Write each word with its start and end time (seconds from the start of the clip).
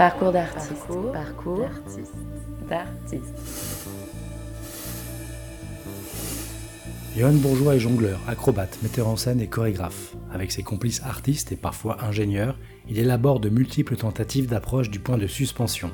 Parcours 0.00 0.32
d'artiste. 0.32 0.86
Parcours, 1.12 1.68
d'artiste. 2.70 3.34
Johan 7.14 7.34
Bourgeois 7.34 7.76
est 7.76 7.80
jongleur, 7.80 8.18
acrobate, 8.26 8.78
metteur 8.82 9.08
en 9.08 9.16
scène 9.16 9.42
et 9.42 9.46
chorégraphe. 9.46 10.16
Avec 10.32 10.52
ses 10.52 10.62
complices 10.62 11.02
artistes 11.02 11.52
et 11.52 11.56
parfois 11.56 12.02
ingénieurs, 12.02 12.58
il 12.88 12.98
élabore 12.98 13.40
de 13.40 13.50
multiples 13.50 13.96
tentatives 13.96 14.46
d'approche 14.46 14.88
du 14.88 15.00
point 15.00 15.18
de 15.18 15.26
suspension. 15.26 15.90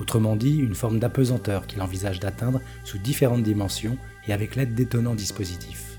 Autrement 0.00 0.36
dit, 0.36 0.56
une 0.56 0.74
forme 0.74 0.98
d'apesanteur 0.98 1.66
qu'il 1.66 1.82
envisage 1.82 2.20
d'atteindre 2.20 2.62
sous 2.82 2.96
différentes 2.96 3.42
dimensions 3.42 3.98
et 4.26 4.32
avec 4.32 4.56
l'aide 4.56 4.74
d'étonnants 4.74 5.14
dispositifs. 5.14 5.93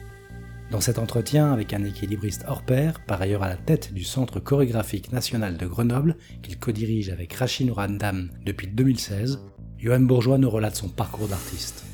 Dans 0.72 0.82
cet 0.82 0.98
entretien 0.98 1.54
avec 1.54 1.74
un 1.74 1.84
équilibriste 1.84 2.44
hors 2.48 2.64
pair, 2.64 3.00
par 3.06 3.22
ailleurs 3.22 3.44
à 3.44 3.50
la 3.50 3.56
tête 3.56 3.94
du 3.94 4.04
Centre 4.04 4.40
chorégraphique 4.40 5.12
national 5.12 5.58
de 5.58 5.68
Grenoble, 5.68 6.18
qu'il 6.42 6.58
co-dirige 6.58 7.10
avec 7.10 7.34
Rachid 7.34 7.68
Nourandam 7.68 8.32
depuis 8.44 8.68
2016, 8.68 9.40
Johan 9.78 10.00
Bourgeois 10.02 10.40
nous 10.40 10.50
relate 10.50 10.76
son 10.76 10.90
parcours 10.90 11.28
d'artiste. 11.28 11.86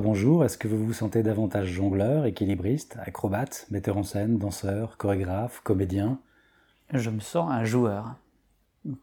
Bonjour. 0.00 0.44
Est-ce 0.44 0.58
que 0.58 0.66
vous 0.66 0.84
vous 0.84 0.92
sentez 0.92 1.22
davantage 1.22 1.68
jongleur, 1.68 2.26
équilibriste, 2.26 2.98
acrobate, 3.00 3.66
metteur 3.70 3.96
en 3.96 4.02
scène, 4.02 4.38
danseur, 4.38 4.96
chorégraphe, 4.96 5.60
comédien? 5.62 6.18
Je 6.92 7.10
me 7.10 7.20
sens 7.20 7.48
un 7.50 7.62
joueur 7.64 8.16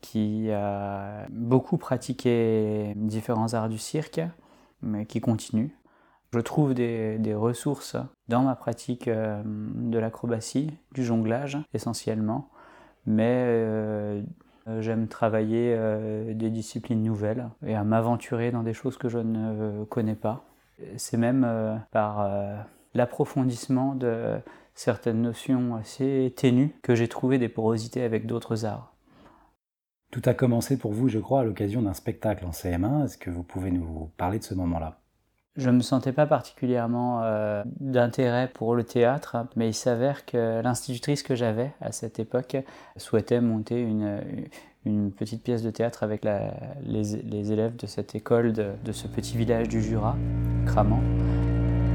qui 0.01 0.51
a 0.51 1.27
beaucoup 1.29 1.77
pratiqué 1.77 2.93
différents 2.97 3.53
arts 3.53 3.69
du 3.69 3.77
cirque, 3.77 4.19
mais 4.81 5.05
qui 5.05 5.21
continue. 5.21 5.73
Je 6.33 6.39
trouve 6.39 6.73
des, 6.73 7.33
ressources 7.35 7.95
dans 8.27 8.41
ma 8.41 8.55
pratique 8.55 9.07
euh, 9.07 9.41
de 9.45 9.97
l'acrobatie, 9.97 10.71
du 10.93 11.05
jonglage 11.05 11.57
essentiellement, 11.73 12.49
mais 13.05 13.45
euh, 13.47 14.21
j'aime 14.79 15.07
travailler 15.07 15.73
euh, 15.77 16.33
des 16.33 16.49
disciplines 16.49 17.01
nouvelles 17.01 17.49
et 17.65 17.75
à 17.75 17.85
m'aventurer 17.85 18.51
dans 18.51 18.63
des 18.63 18.73
choses 18.73 18.97
que 18.97 19.07
je 19.07 19.19
ne 19.19 19.85
connais 19.85 20.15
pas. 20.15 20.50
C'est 20.97 21.17
même 21.17 21.43
euh, 21.45 21.75
par 21.91 22.21
euh, 22.21 22.55
l'approfondissement 22.93 23.95
de 23.95 24.37
certaines 24.73 25.21
notions 25.21 25.75
assez 25.75 26.33
ténues 26.35 26.75
que 26.81 26.95
j'ai 26.95 27.07
trouvé 27.07 27.37
des 27.37 27.49
porosités 27.49 28.03
avec 28.03 28.25
d'autres 28.25 28.65
arts. 28.65 28.93
Tout 30.11 30.21
a 30.25 30.33
commencé 30.33 30.77
pour 30.77 30.91
vous, 30.91 31.07
je 31.07 31.19
crois, 31.19 31.41
à 31.41 31.43
l'occasion 31.43 31.81
d'un 31.81 31.93
spectacle 31.93 32.45
en 32.45 32.51
CM1. 32.51 33.05
Est-ce 33.05 33.17
que 33.17 33.29
vous 33.29 33.43
pouvez 33.43 33.71
nous 33.71 34.11
parler 34.17 34.39
de 34.39 34.43
ce 34.43 34.53
moment-là? 34.55 34.97
Je 35.57 35.69
ne 35.69 35.77
me 35.77 35.81
sentais 35.81 36.13
pas 36.13 36.25
particulièrement 36.25 37.23
euh, 37.23 37.63
d'intérêt 37.79 38.49
pour 38.53 38.73
le 38.73 38.83
théâtre, 38.83 39.37
mais 39.57 39.69
il 39.69 39.73
s'avère 39.73 40.25
que 40.25 40.61
l'institutrice 40.61 41.23
que 41.23 41.35
j'avais 41.35 41.73
à 41.81 41.91
cette 41.91 42.19
époque 42.19 42.57
souhaitait 42.95 43.41
monter 43.41 43.81
une, 43.81 44.21
une 44.85 45.11
petite 45.11 45.43
pièce 45.43 45.61
de 45.61 45.69
théâtre 45.69 46.03
avec 46.03 46.25
les, 46.85 47.51
élèves 47.51 47.75
de 47.75 47.85
cette 47.85 48.15
école 48.15 48.51
de, 48.53 48.91
ce 48.91 49.07
petit 49.07 49.37
village 49.37 49.69
du 49.69 49.81
Jura, 49.81 50.15
Cramant. 50.65 51.01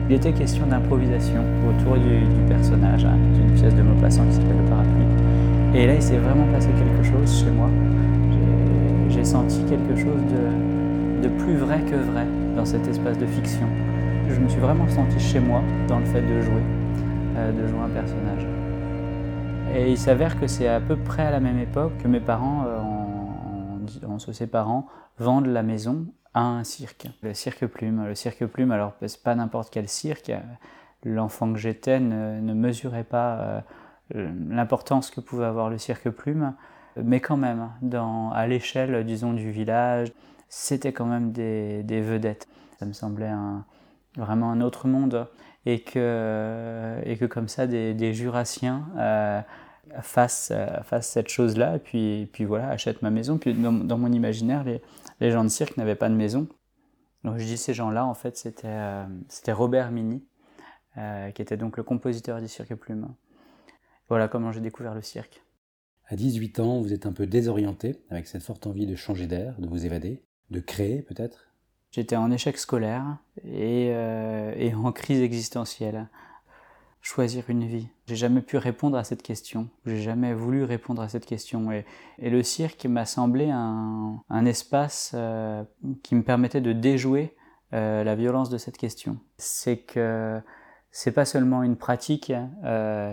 Il 0.09 0.15
était 0.15 0.33
question 0.33 0.67
d'improvisation 0.67 1.43
autour 1.69 1.97
du, 1.97 2.21
personnage, 2.49 3.05
hein, 3.05 3.19
d'une 3.35 3.53
pièce 3.55 3.75
de 3.75 3.83
Maupassant 3.83 4.25
qui 4.27 4.35
s'appelle 4.35 4.59
Le 4.63 4.69
Parapluie. 4.69 5.05
Et 5.75 5.87
là, 5.87 5.95
il 5.95 6.03
s'est 6.03 6.19
vraiment 6.19 6.47
passé 6.53 6.69
quelque 6.69 7.03
chose 7.03 7.41
chez 7.41 7.51
moi. 7.51 7.69
J'ai 9.09 9.25
senti 9.25 9.65
quelque 9.65 9.97
chose 9.97 10.21
de, 10.31 11.27
de 11.27 11.29
plus 11.43 11.57
vrai 11.57 11.81
que 11.81 11.97
vrai 11.97 12.27
dans 12.55 12.65
cet 12.65 12.87
espace 12.87 13.19
de 13.19 13.27
fiction. 13.27 13.67
Je 14.29 14.39
me 14.39 14.49
suis 14.49 14.61
vraiment 14.61 14.89
senti 14.89 15.19
chez 15.19 15.41
moi 15.41 15.61
dans 15.89 15.99
le 15.99 16.05
fait 16.07 16.23
de 16.23 16.41
jouer, 16.41 16.63
euh, 17.37 17.51
de 17.51 17.67
jouer 17.67 17.81
un 17.81 17.89
personnage. 17.89 18.56
Et 19.77 19.91
il 19.91 19.99
s'avère 19.99 20.41
que 20.41 20.47
c'est 20.47 20.69
à 20.69 20.81
peu 20.81 20.97
près 20.97 21.27
à 21.27 21.31
la 21.31 21.39
même 21.39 21.59
époque 21.59 21.99
que 21.99 22.09
mes 22.09 22.19
parents, 22.19 22.65
euh, 22.67 24.07
en, 24.07 24.19
se 24.19 24.33
séparant, 24.33 24.87
vendent 25.19 25.49
la 25.49 25.63
maison 25.63 26.07
à 26.33 26.41
un 26.41 26.65
cirque, 26.65 27.09
le 27.21 27.35
cirque 27.35 27.67
Plume. 27.67 28.07
Le 28.07 28.15
cirque 28.15 28.47
Plume, 28.47 28.71
alors 28.71 28.95
c'est 29.05 29.23
pas 29.23 29.35
n'importe 29.35 29.69
quel 29.71 29.87
cirque. 29.87 30.33
L'enfant 31.05 31.53
que 31.53 31.59
j'étais 31.59 32.01
ne, 32.01 32.55
mesurait 32.55 33.05
pas 33.05 33.63
euh, 34.15 34.33
l'importance 34.49 35.11
que 35.11 35.21
pouvait 35.21 35.45
avoir 35.45 35.69
le 35.69 35.77
cirque 35.77 36.09
Plume, 36.09 36.55
mais 36.97 37.21
quand 37.21 37.37
même, 37.37 37.69
à 38.33 38.47
l'échelle, 38.47 39.05
disons, 39.05 39.35
du 39.35 39.51
village, 39.51 40.11
c'était 40.49 40.95
quand 40.95 41.05
même 41.05 41.33
des, 41.33 42.01
vedettes. 42.01 42.49
Ça 42.79 42.87
me 42.87 42.95
semblait 42.95 43.33
vraiment 44.17 44.51
un 44.51 44.63
autre 44.63 44.89
monde 44.89 45.29
et 45.67 45.81
que, 45.81 46.97
et 47.05 47.19
que 47.19 47.27
comme 47.27 47.49
ça, 47.49 47.67
des, 47.67 48.15
jurassiens 48.15 48.85
euh, 48.97 49.43
fassent, 50.03 50.53
cette 51.01 51.29
chose-là, 51.29 51.77
et 51.77 51.79
puis, 51.79 52.29
puis 52.33 52.45
voilà, 52.45 52.69
achètent 52.69 53.03
ma 53.03 53.11
maison. 53.11 53.39
Puis 53.39 53.55
dans, 53.55 53.99
mon 53.99 54.13
imaginaire, 54.13 54.65
les, 54.65 54.83
les, 55.21 55.31
gens 55.31 55.45
de 55.45 55.49
cirque 55.49 55.77
n'avaient 55.77 55.95
pas 55.95 56.09
de 56.09 56.15
maison. 56.15 56.49
Donc 57.25 57.39
je 57.39 57.45
dis 57.45 57.57
ces 57.57 57.75
gens-là, 57.75 58.07
en 58.07 58.15
fait, 58.15 58.37
c'était 58.37 58.67
euh, 58.67 59.05
c'était 59.29 59.53
Robert 59.53 59.91
Mini, 59.91 60.25
euh, 60.97 61.31
qui 61.31 61.43
était 61.43 61.57
donc 61.57 61.77
le 61.77 61.83
compositeur 61.83 62.41
du 62.41 62.49
Cirque 62.49 62.75
Plume. 62.75 63.09
Voilà 64.09 64.29
comment 64.29 64.53
j'ai 64.53 64.61
découvert 64.61 64.95
le 64.95 65.03
cirque. 65.03 65.43
À 66.09 66.15
18 66.15 66.61
ans, 66.61 66.81
vous 66.81 66.93
êtes 66.93 67.07
un 67.07 67.13
peu 67.13 67.27
désorienté, 67.27 68.01
avec 68.11 68.29
cette 68.29 68.43
forte 68.43 68.67
envie 68.69 68.87
de 68.87 68.95
changer 68.95 69.27
d'air, 69.27 69.57
de 69.59 69.67
vous 69.67 69.85
évader, 69.85 70.23
de 70.51 70.61
créer 70.61 71.03
peut-être? 71.03 71.49
J'étais 71.91 72.15
en 72.15 72.31
échec 72.31 72.59
scolaire 72.59 73.17
et, 73.45 73.91
euh, 73.93 74.53
et, 74.57 74.75
en 74.75 74.93
crise 74.93 75.21
existentielle. 75.21 76.09
Choisir 77.07 77.45
une 77.51 77.65
vie. 77.65 77.87
J'ai 78.09 78.17
jamais 78.17 78.41
pu 78.41 78.57
répondre 78.57 78.99
à 78.99 79.05
cette 79.05 79.23
question. 79.23 79.69
J'ai 79.87 80.03
jamais 80.03 80.35
voulu 80.35 80.65
répondre 80.65 81.01
à 81.01 81.09
cette 81.09 81.25
question. 81.25 81.71
Et, 81.71 81.85
le 82.19 82.43
cirque 82.43 82.85
m'a 82.87 83.07
semblé 83.07 83.49
un, 83.49 84.45
espace 84.45 85.13
euh, 85.15 85.63
qui 86.03 86.17
me 86.17 86.25
permettait 86.25 86.61
de 86.61 86.73
déjouer 86.73 87.37
euh, 87.75 88.03
la 88.03 88.17
violence 88.17 88.51
de 88.51 88.59
cette 88.59 88.77
question. 88.77 89.21
C'est 89.39 89.77
que 89.77 90.41
c'est 90.91 91.13
pas 91.13 91.25
seulement 91.25 91.63
une 91.63 91.77
pratique 91.77 92.33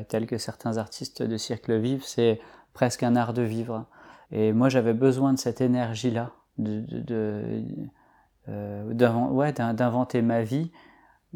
telle 0.09 0.25
que 0.25 0.39
certains 0.39 0.77
artistes 0.77 1.21
de 1.21 1.37
cirque 1.37 1.67
le 1.67 1.77
vivent, 1.77 2.03
c'est 2.03 2.41
presque 2.73 3.03
un 3.03 3.15
art 3.15 3.33
de 3.33 3.43
vivre. 3.43 3.85
Et 4.31 4.53
moi 4.53 4.69
j'avais 4.69 4.95
besoin 4.95 5.33
de 5.33 5.37
cette 5.37 5.61
énergie-là, 5.61 6.31
euh, 6.59 7.61
d'inventer 8.91 10.23
ma 10.23 10.41
vie. 10.41 10.71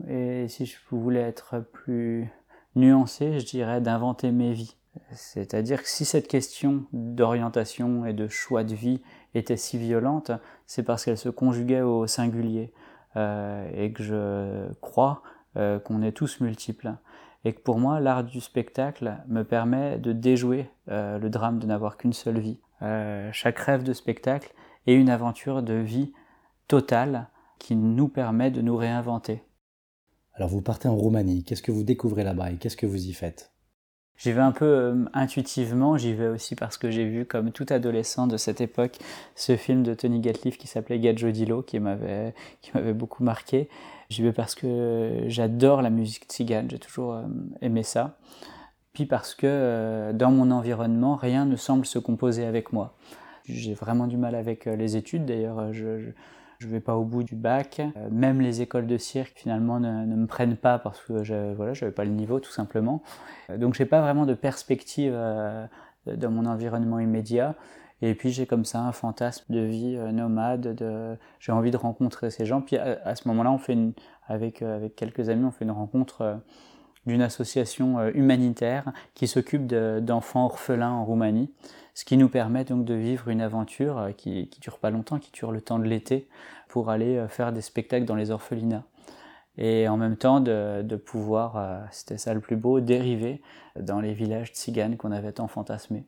Et 0.07 0.47
si 0.47 0.65
je 0.65 0.77
voulais 0.89 1.21
être 1.21 1.59
plus 1.71 2.31
nuancé, 2.77 3.39
je 3.39 3.45
dirais 3.45 3.81
d'inventer 3.81 4.31
mes 4.31 4.53
vies. 4.53 4.75
C'est-à-dire 5.11 5.83
que 5.83 5.89
si 5.89 6.05
cette 6.05 6.27
question 6.27 6.85
d'orientation 6.93 8.05
et 8.05 8.13
de 8.13 8.27
choix 8.27 8.63
de 8.63 8.73
vie 8.73 9.01
était 9.35 9.57
si 9.57 9.77
violente, 9.77 10.31
c'est 10.65 10.83
parce 10.83 11.05
qu'elle 11.05 11.17
se 11.17 11.29
conjuguait 11.29 11.81
au 11.81 12.07
singulier. 12.07 12.71
Euh, 13.15 13.67
et 13.73 13.91
que 13.93 14.03
je 14.03 14.71
crois 14.79 15.23
euh, 15.55 15.79
qu'on 15.79 16.01
est 16.03 16.11
tous 16.11 16.39
multiples. 16.39 16.93
Et 17.45 17.53
que 17.53 17.61
pour 17.61 17.79
moi, 17.79 17.99
l'art 17.99 18.23
du 18.23 18.41
spectacle 18.41 19.17
me 19.27 19.43
permet 19.43 19.97
de 19.97 20.11
déjouer 20.11 20.69
le 20.87 21.27
drame 21.27 21.59
de 21.59 21.65
n'avoir 21.65 21.97
qu'une 21.97 22.13
seule 22.13 22.39
vie. 22.39 22.59
chaque 23.31 23.59
rêve 23.59 23.83
de 23.83 23.93
spectacle 23.93 24.53
est 24.85 24.95
une 24.95 25.09
aventure 25.09 25.63
de 25.63 25.73
vie 25.73 26.13
Total 26.67 27.29
qui 27.59 27.75
nous 27.75 28.09
permet 28.09 28.51
de 28.51 28.61
nous 28.61 28.75
réinventer. 28.75 29.41
Alors 30.37 30.49
vous 30.49 30.61
partez 30.61 30.87
en 30.87 30.95
Roumanie, 30.95 31.43
qu'est-ce 31.43 31.63
que 31.63 31.71
vous 31.71 31.83
découvrez 31.83 32.23
là-bas 32.23 32.51
et 32.51 32.57
qu'est-ce 32.57 32.77
que 32.77 32.85
vous 32.85 33.07
y 33.07 33.13
faites? 33.13 33.51
J'y 34.17 34.31
vais 34.31 34.41
un 34.41 34.51
peu 34.51 34.65
euh, 34.65 35.05
intuitivement, 35.13 35.97
j'y 35.97 36.13
vais 36.13 36.27
aussi 36.27 36.55
parce 36.55 36.77
que 36.77 36.91
j'ai 36.91 37.05
vu, 37.05 37.25
comme 37.25 37.51
tout 37.51 37.65
adolescent 37.69 38.27
de 38.27 38.37
cette 38.37 38.61
époque, 38.61 38.97
ce 39.35 39.55
film 39.57 39.81
de 39.81 39.95
Tony 39.95 40.19
Gatliff 40.19 40.59
qui 40.59 40.67
s'appelait 40.67 40.99
Gadjodilo, 40.99 41.63
qui 41.63 41.79
m'avait, 41.79 42.35
qui 42.61 42.71
m'avait 42.75 42.93
beaucoup 42.93 43.23
marqué. 43.23 43.67
J'y 44.09 44.21
vais 44.21 44.31
parce 44.31 44.53
que 44.53 45.23
j'adore 45.25 45.81
la 45.81 45.89
musique 45.89 46.25
tzigane, 46.25 46.69
j'ai 46.69 46.79
toujours 46.79 47.13
euh, 47.13 47.23
aimé 47.61 47.81
ça. 47.81 48.19
Puis 48.93 49.07
parce 49.07 49.33
que 49.33 49.47
euh, 49.47 50.13
dans 50.13 50.31
mon 50.31 50.51
environnement, 50.51 51.15
rien 51.15 51.45
ne 51.45 51.55
semble 51.55 51.85
se 51.87 51.97
composer 51.97 52.45
avec 52.45 52.73
moi. 52.73 52.95
J'ai 53.45 53.73
vraiment 53.73 54.05
du 54.05 54.17
mal 54.17 54.35
avec 54.35 54.65
les 54.65 54.97
études, 54.97 55.25
d'ailleurs, 55.25 55.73
je 55.73 56.11
vais 56.65 56.79
pas 56.79 56.95
au 56.95 57.03
bout 57.03 57.21
du 57.21 57.35
bac. 57.35 57.79
Euh, 57.79 58.09
même 58.09 58.41
les 58.41 58.61
écoles 58.61 58.87
de 58.87 58.97
cirque 58.97 59.33
finalement 59.35 59.79
ne, 59.79 60.05
me 60.05 60.25
prennent 60.25 60.57
pas 60.57 60.79
parce 60.79 60.99
que 61.01 61.23
je 61.23 61.53
voilà, 61.53 61.73
j'avais 61.73 61.91
pas 61.91 62.05
le 62.05 62.11
niveau 62.11 62.39
tout 62.39 62.51
simplement. 62.51 63.03
Euh, 63.49 63.57
donc 63.57 63.75
j'ai 63.75 63.85
pas 63.85 64.01
vraiment 64.01 64.25
de 64.25 64.33
perspective 64.33 65.13
euh, 65.13 65.67
dans 66.07 66.31
mon 66.31 66.45
environnement 66.45 66.99
immédiat. 66.99 67.55
Et 68.01 68.15
puis 68.15 68.31
j'ai 68.31 68.45
comme 68.45 68.65
ça 68.65 68.81
un 68.81 68.91
fantasme 68.91 69.45
de 69.53 69.59
vie 69.59 69.97
nomade. 70.13 70.75
De... 70.75 71.17
J'ai 71.39 71.51
envie 71.51 71.71
de 71.71 71.77
rencontrer 71.77 72.31
ces 72.31 72.45
gens. 72.45 72.61
Puis 72.61 72.77
à, 72.77 73.15
ce 73.15 73.27
moment-là, 73.27 73.51
on 73.51 73.57
fait 73.57 73.73
une... 73.73 73.93
avec 74.27 74.61
avec 74.61 74.95
quelques 74.95 75.29
amis, 75.29 75.45
on 75.45 75.51
fait 75.51 75.65
une 75.65 75.71
rencontre 75.71 76.39
d'une 77.07 77.21
association 77.21 78.07
humanitaire 78.09 78.91
qui 79.15 79.27
s'occupe 79.27 79.65
d'enfants 79.65 80.45
orphelins 80.45 80.91
en 80.91 81.05
Roumanie 81.05 81.49
ce 81.97 82.05
qui 82.05 82.15
nous 82.15 82.29
permet 82.29 82.63
donc 82.63 82.85
de 82.85 82.93
vivre 82.93 83.27
une 83.27 83.41
aventure 83.41 83.97
euh, 83.97 84.11
qui, 84.11 84.29
ne 84.55 84.61
dure 84.61 84.77
pas 84.77 84.91
longtemps, 84.91 85.17
qui 85.17 85.31
dure 85.31 85.51
le 85.51 85.61
temps 85.61 85.79
de 85.79 85.85
l'été, 85.85 86.27
pour 86.67 86.91
aller 86.91 87.17
euh, 87.17 87.27
faire 87.27 87.51
des 87.51 87.61
spectacles 87.61 88.05
dans 88.05 88.13
les 88.13 88.29
orphelinats. 88.29 88.83
Et 89.57 89.87
en 89.87 89.97
même 89.97 90.15
temps 90.15 90.39
de, 90.39 90.95
pouvoir, 90.95 91.57
euh, 91.57 91.79
c'était 91.89 92.19
ça 92.19 92.35
le 92.35 92.39
plus 92.39 92.55
beau, 92.55 92.81
dériver 92.81 93.41
dans 93.79 93.99
les 93.99 94.13
villages 94.13 94.51
tziganes 94.51 94.95
qu'on 94.95 95.11
avait 95.11 95.31
tant 95.31 95.47
fantasmés. 95.47 96.05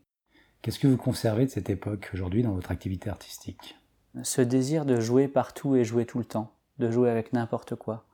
Qu'est-ce 0.62 0.78
que 0.78 0.86
vous 0.86 0.96
conservez 0.96 1.46
de 1.46 1.50
cette 1.50 1.72
époque 1.72 2.12
aujourd'hui 2.14 2.44
dans 2.44 2.52
votre 2.52 2.70
activité 2.70 3.10
artistique? 3.10 3.76
Ce 4.22 4.44
désir 4.44 4.86
de 4.86 5.00
jouer 5.00 5.28
partout 5.28 5.76
et 5.76 5.84
jouer 5.84 6.06
tout 6.06 6.20
le 6.20 6.26
temps, 6.26 6.52
de 6.78 6.92
jouer 6.92 7.10
avec 7.10 7.34
n'importe 7.34 7.74
quoi. 7.74 8.06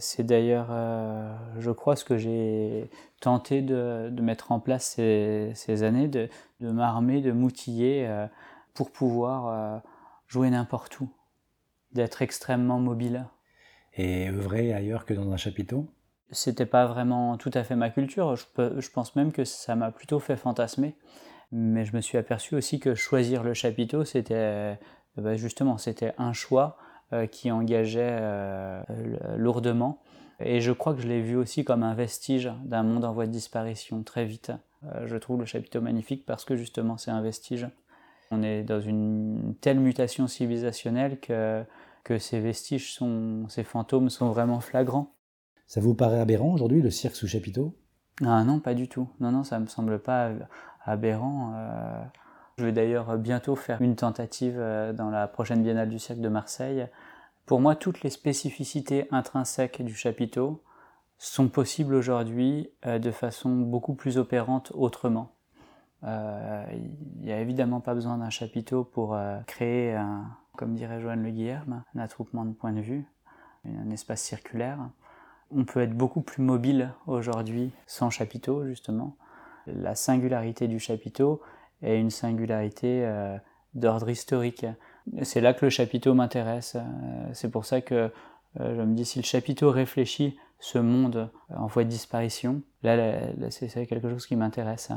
C'est 0.00 0.22
d'ailleurs, 0.22 0.68
euh, 0.70 1.34
je 1.58 1.72
crois, 1.72 1.96
ce 1.96 2.04
que 2.04 2.16
j'ai 2.16 2.88
tenté 3.20 3.62
de, 3.62 4.10
mettre 4.20 4.52
en 4.52 4.60
place 4.60 4.94
ces, 4.94 5.82
années, 5.82 6.06
de, 6.06 6.28
m'armer, 6.60 7.20
de 7.20 7.32
m'outiller 7.32 8.06
euh, 8.06 8.26
pour 8.74 8.92
pouvoir 8.92 9.48
euh, 9.48 9.78
jouer 10.28 10.50
n'importe 10.50 11.00
où, 11.00 11.10
d'être 11.92 12.22
extrêmement 12.22 12.78
mobile. 12.78 13.26
Et 13.94 14.28
œuvrer 14.28 14.72
ailleurs 14.72 15.04
que 15.04 15.14
dans 15.14 15.32
un 15.32 15.36
chapiteau? 15.36 15.88
C'était 16.30 16.66
pas 16.66 16.86
vraiment 16.86 17.36
tout 17.36 17.50
à 17.54 17.64
fait 17.64 17.74
ma 17.74 17.90
culture. 17.90 18.36
Je, 18.36 18.90
pense 18.90 19.16
même 19.16 19.32
que 19.32 19.44
ça 19.44 19.74
m'a 19.74 19.90
plutôt 19.90 20.20
fait 20.20 20.36
fantasmer. 20.36 20.94
Mais 21.50 21.84
je 21.84 21.96
me 21.96 22.00
suis 22.00 22.18
aperçu 22.18 22.54
aussi 22.54 22.78
que 22.78 22.94
choisir 22.94 23.42
le 23.42 23.54
chapiteau, 23.54 24.04
c'était 24.04 24.78
bah, 25.16 25.34
justement, 25.34 25.78
c'était 25.78 26.14
un 26.18 26.32
choix 26.32 26.76
qui 27.26 27.50
engageait 27.50 28.18
euh, 28.20 28.82
lourdement. 29.36 30.02
Et 30.40 30.60
je 30.60 30.72
crois 30.72 30.94
que 30.94 31.00
je 31.00 31.08
l'ai 31.08 31.20
vu 31.20 31.36
aussi 31.36 31.64
comme 31.64 31.82
un 31.82 31.94
vestige 31.94 32.50
d'un 32.64 32.82
monde 32.82 33.04
en 33.04 33.12
voie 33.12 33.26
de 33.26 33.32
disparition 33.32 34.02
très 34.02 34.24
vite. 34.24 34.52
Euh, 34.84 35.06
je 35.06 35.16
trouve 35.16 35.40
le 35.40 35.46
chapiteau 35.46 35.80
magnifique 35.80 36.24
parce 36.26 36.44
que 36.44 36.54
justement 36.54 36.96
c'est 36.96 37.10
un 37.10 37.22
vestige. 37.22 37.66
On 38.30 38.42
est 38.42 38.62
dans 38.62 38.80
une 38.80 39.54
telle 39.60 39.80
mutation 39.80 40.26
civilisationnelle 40.26 41.18
que, 41.18 41.64
que 42.04 42.18
ces 42.18 42.40
vestiges, 42.40 42.92
sont, 42.92 43.48
ces 43.48 43.64
fantômes 43.64 44.10
sont 44.10 44.28
vraiment 44.28 44.60
flagrants. 44.60 45.14
Ça 45.66 45.80
vous 45.80 45.94
paraît 45.94 46.20
aberrant 46.20 46.52
aujourd'hui 46.52 46.82
le 46.82 46.90
cirque 46.90 47.16
sous 47.16 47.26
chapiteau? 47.26 47.74
Ah 48.24 48.44
non, 48.44 48.60
pas 48.60 48.74
du 48.74 48.88
tout. 48.88 49.08
Non, 49.20 49.32
non, 49.32 49.44
ça 49.44 49.58
me 49.58 49.66
semble 49.66 49.98
pas 49.98 50.30
aberrant. 50.84 51.54
Je 52.58 52.64
vais 52.64 52.72
d'ailleurs 52.72 53.16
bientôt 53.18 53.54
faire 53.54 53.80
une 53.80 53.94
tentative 53.94 54.56
euh, 54.58 54.92
dans 54.92 55.10
la 55.10 55.28
prochaine 55.28 55.62
Biennale 55.62 55.88
du 55.88 56.00
Cirque 56.00 56.18
de 56.18 56.28
Marseille. 56.28 56.88
Pour 57.46 57.60
moi, 57.60 57.76
toutes 57.76 58.02
les 58.02 58.10
spécificités 58.10 59.06
intrinsèques 59.12 59.80
du 59.80 59.94
chapiteau 59.94 60.60
sont 61.18 61.48
possibles 61.48 61.94
aujourd'hui 61.94 62.68
euh, 62.84 62.98
de 62.98 63.12
façon 63.12 63.50
beaucoup 63.50 63.94
plus 63.94 64.18
opérante 64.18 64.72
autrement. 64.74 65.36
Euh, 66.02 66.64
il 66.72 67.26
n'y 67.26 67.30
a 67.30 67.38
évidemment 67.38 67.78
pas 67.78 67.94
besoin 67.94 68.18
d'un 68.18 68.30
chapiteau 68.30 68.82
pour 68.82 69.16
créer, 69.46 69.94
un, 69.94 70.24
comme 70.56 70.74
dirait 70.74 71.00
Joanne 71.00 71.22
Le 71.22 71.30
Guillerme, 71.30 71.84
un 71.94 72.00
attroupement 72.00 72.44
de 72.44 72.52
points 72.52 72.72
de 72.72 72.80
vue, 72.80 73.04
un 73.66 73.90
espace 73.90 74.20
circulaire. 74.20 74.80
On 75.52 75.64
peut 75.64 75.80
être 75.80 75.96
beaucoup 75.96 76.22
plus 76.22 76.42
mobile 76.42 76.92
aujourd'hui 77.06 77.70
sans 77.86 78.10
chapiteau, 78.10 78.66
justement. 78.66 79.16
La 79.66 79.94
singularité 79.94 80.66
du 80.66 80.80
chapiteau, 80.80 81.40
et 81.82 81.96
une 81.96 82.10
singularité 82.10 83.04
euh, 83.04 83.36
d'ordre 83.74 84.08
historique. 84.08 84.66
C'est 85.22 85.40
là 85.40 85.54
que 85.54 85.64
le 85.64 85.70
chapiteau 85.70 86.14
m'intéresse. 86.14 86.76
Euh, 86.76 87.30
c'est 87.32 87.50
pour 87.50 87.64
ça 87.64 87.80
que 87.80 88.10
euh, 88.60 88.76
je 88.76 88.82
me 88.82 88.94
dis 88.94 89.04
si 89.04 89.18
le 89.18 89.24
chapiteau 89.24 89.70
réfléchit 89.70 90.36
ce 90.60 90.78
monde 90.78 91.30
en 91.54 91.66
voie 91.66 91.84
de 91.84 91.88
disparition, 91.88 92.62
là, 92.82 93.20
c'est 93.50 93.86
quelque 93.86 94.10
chose 94.10 94.26
qui 94.26 94.34
m'intéresse. 94.34 94.90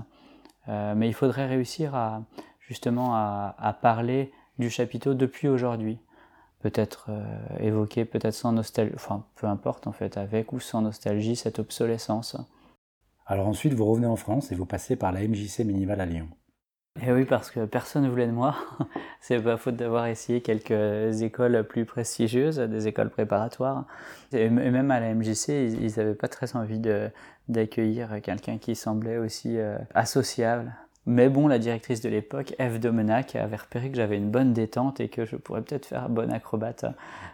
mais 0.68 1.08
il 1.08 1.14
faudrait 1.14 1.46
réussir 1.46 1.94
à 1.94 2.24
justement 2.60 3.14
à, 3.14 3.78
parler 3.80 4.32
du 4.58 4.72
chapiteau 4.72 5.14
depuis 5.14 5.48
aujourd'hui. 5.48 6.00
Peut-être 6.62 7.12
évoquer, 7.60 8.06
peut-être 8.06 8.34
sans 8.34 8.54
nostalgie, 8.54 8.96
enfin 8.96 9.24
peu 9.36 9.46
importe 9.46 9.86
en 9.86 9.92
fait, 9.92 10.18
avec 10.18 10.52
ou 10.52 10.60
sans 10.60 10.82
nostalgie, 10.82 11.36
cette 11.36 11.60
obsolescence. 11.60 12.38
Alors 13.28 13.48
ensuite, 13.48 13.74
vous 13.74 13.86
revenez 13.86 14.08
en 14.08 14.16
France 14.16 14.52
et 14.52 14.56
vous 14.56 14.66
passez 14.66 14.96
par 14.96 15.12
la 15.12 15.22
MJC 15.22 15.60
Minival 15.60 16.02
à 16.02 16.08
Lyon. 16.08 16.28
Et 17.00 17.06
eh 17.08 17.12
oui, 17.14 17.24
parce 17.24 17.52
que 17.52 17.66
personne 17.66 18.04
ne 18.04 18.10
voulait 18.10 18.28
de 18.28 18.34
moi. 18.34 18.54
C'est 19.22 19.40
pas 19.42 19.56
faute 19.56 19.78
d'avoir 19.78 20.08
essayé 20.08 20.42
quelques 20.42 21.22
écoles 21.22 21.64
plus 21.64 21.86
prestigieuses, 21.86 22.60
des 22.60 22.88
écoles 22.88 23.10
préparatoires. 23.10 23.86
Et 24.34 24.50
même 24.50 24.92
à 24.92 25.00
la 25.00 25.14
MJC, 25.16 25.50
ils 25.50 25.94
n'avaient 25.98 26.16
pas 26.16 26.28
très 26.28 26.56
envie 26.56 26.82
d'accueillir 27.48 28.22
quelqu'un 28.22 28.58
qui 28.58 28.76
semblait 28.76 29.18
aussi 29.18 29.58
euh, 29.58 29.78
associable. 29.94 30.74
Mais 31.08 31.30
bon, 31.30 31.48
la 31.48 31.58
directrice 31.58 32.00
de 32.02 32.10
l'époque, 32.10 32.54
Eve 32.60 32.80
Domenac, 32.80 33.36
avait 33.36 33.56
repéré 33.56 33.90
que 33.90 33.98
j'avais 33.98 34.18
une 34.18 34.30
bonne 34.30 34.54
détente 34.54 35.00
et 35.00 35.10
que 35.10 35.26
je 35.26 35.36
pourrais 35.36 35.64
peut-être 35.64 35.88
faire 35.88 36.04
un 36.04 36.10
bon 36.10 36.32
acrobate. 36.32 36.86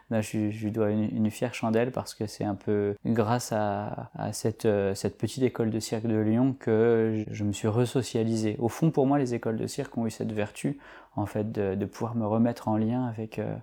Là, 0.10 0.22
je, 0.22 0.38
lui 0.38 0.72
dois 0.72 0.92
une, 0.92 1.30
fière 1.30 1.54
chandelle 1.54 1.92
parce 1.92 2.14
que 2.14 2.28
c'est 2.28 2.46
un 2.46 2.56
peu 2.56 2.96
grâce 3.06 3.52
à, 3.52 4.10
cette, 4.32 4.66
euh, 4.66 4.96
cette, 4.96 5.18
petite 5.18 5.44
école 5.44 5.70
de 5.70 5.82
cirque 5.82 6.08
de 6.08 6.18
Lyon 6.18 6.56
que 6.58 7.26
je 7.30 7.44
me 7.44 7.52
suis 7.52 7.68
resocialisé. 7.68 8.56
Au 8.60 8.70
fond, 8.70 8.90
pour 8.90 9.06
moi, 9.06 9.20
les 9.20 9.34
écoles 9.34 9.58
de 9.58 9.68
cirque 9.68 9.98
ont 9.98 10.08
eu 10.08 10.12
cette 10.12 10.32
vertu, 10.32 10.80
en 11.18 11.26
fait, 11.26 11.52
de, 11.52 11.86
pouvoir 11.86 12.16
me 12.16 12.26
remettre 12.26 12.70
en 12.70 12.78
lien 12.78 13.06
avec, 13.06 13.38
euh, 13.38 13.54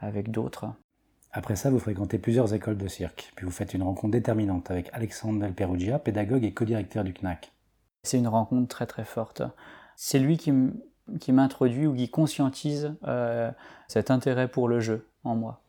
avec 0.00 0.30
d'autres. 0.30 0.68
Après 1.32 1.56
ça, 1.56 1.68
vous 1.68 1.80
fréquentez 1.80 2.16
plusieurs 2.18 2.54
écoles 2.54 2.78
de 2.78 2.88
cirque, 2.88 3.32
puis 3.36 3.44
vous 3.44 3.52
faites 3.52 3.74
une 3.74 3.82
rencontre 3.82 4.12
déterminante 4.12 4.70
avec 4.70 4.88
Alexandre 4.94 5.40
Del 5.40 5.52
Perugia, 5.52 5.98
pédagogue 5.98 6.44
et 6.44 6.54
co-directeur 6.54 7.04
du 7.04 7.12
CNAC. 7.12 7.53
C'est 8.04 8.18
une 8.18 8.28
rencontre 8.28 8.68
très 8.68 8.86
très 8.86 9.04
forte. 9.04 9.42
C'est 9.96 10.18
lui 10.18 10.36
qui 10.36 11.32
m'introduit 11.32 11.86
ou 11.86 11.94
qui 11.94 12.10
conscientise 12.10 12.94
euh, 13.06 13.50
cet 13.88 14.10
intérêt 14.10 14.46
pour 14.46 14.68
le 14.68 14.78
jeu 14.78 15.08
en 15.24 15.34
moi. 15.34 15.62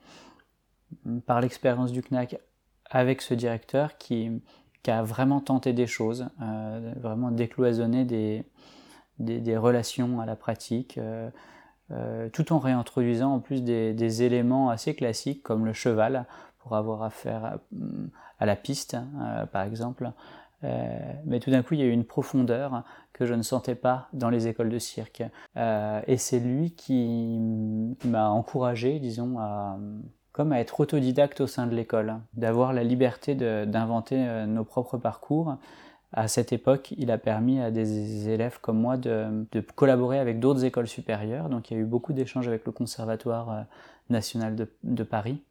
Par 1.25 1.41
l'expérience 1.41 1.91
du 1.91 2.03
CNAC 2.03 2.37
avec 2.89 3.21
ce 3.21 3.33
directeur 3.33 3.97
qui, 3.97 4.41
a 4.87 5.01
vraiment 5.01 5.39
tenté 5.39 5.73
des 5.73 5.87
choses, 5.87 6.27
euh, 6.43 6.93
vraiment 6.97 7.31
décloisonné 7.31 8.05
des, 8.05 9.57
relations 9.57 10.19
à 10.19 10.27
la 10.27 10.35
pratique, 10.35 10.99
euh, 10.99 12.29
tout 12.29 12.53
en 12.53 12.59
réintroduisant 12.59 13.33
en 13.33 13.39
plus 13.39 13.63
des, 13.63 14.23
éléments 14.23 14.69
assez 14.69 14.93
classiques 14.93 15.41
comme 15.41 15.65
le 15.65 15.73
cheval 15.73 16.27
pour 16.59 16.75
avoir 16.75 17.01
affaire 17.01 17.57
à, 18.39 18.45
la 18.45 18.55
piste, 18.55 18.97
par 19.51 19.63
exemple, 19.63 20.11
euh, 20.65 21.13
mais 21.25 21.39
tout 21.39 21.51
d'un 21.51 21.63
coup, 21.63 21.75
il 21.75 21.79
y 21.79 21.83
a 21.83 21.85
eu 21.85 21.91
une 21.91 22.05
profondeur 22.05 22.83
que 23.13 23.25
je 23.25 23.33
ne 23.33 23.43
sentais 23.43 23.75
pas 23.75 24.09
dans 24.13 24.29
les 24.29 24.47
écoles 24.47 24.69
de 24.69 24.79
cirque. 24.79 25.23
Euh, 25.57 26.01
et 26.07 26.17
c'est 26.17 26.39
lui 26.39 26.71
qui, 26.71 27.39
m'a 28.03 28.29
encouragé, 28.29 28.99
disons, 28.99 29.39
à, 29.39 29.77
comme 30.31 30.51
à 30.51 30.59
être 30.59 30.79
autodidacte 30.79 31.41
au 31.41 31.47
sein 31.47 31.67
de 31.67 31.75
l'école, 31.75 32.15
d'avoir 32.33 32.73
la 32.73 32.83
liberté 32.83 33.35
d'inventer 33.35 34.17
euh, 34.17 34.45
nos 34.45 34.63
propres 34.63 34.97
parcours. 34.97 35.57
À 36.13 36.27
cette 36.27 36.53
époque, 36.53 36.93
il 36.97 37.11
a 37.11 37.17
permis 37.17 37.59
à 37.59 37.71
des 37.71 38.29
élèves 38.29 38.59
comme 38.61 38.79
moi 38.79 38.95
de, 38.97 39.45
collaborer 39.75 40.17
avec 40.19 40.39
d'autres 40.39 40.63
écoles 40.63 40.87
supérieures. 40.87 41.49
Donc 41.49 41.69
il 41.69 41.73
y 41.75 41.77
a 41.77 41.79
eu 41.81 41.85
beaucoup 41.85 42.13
d'échanges 42.13 42.47
avec 42.47 42.65
le 42.65 42.71
Conservatoire 42.71 43.65
national 44.09 44.55
de 44.55 45.03
Paris, 45.03 45.41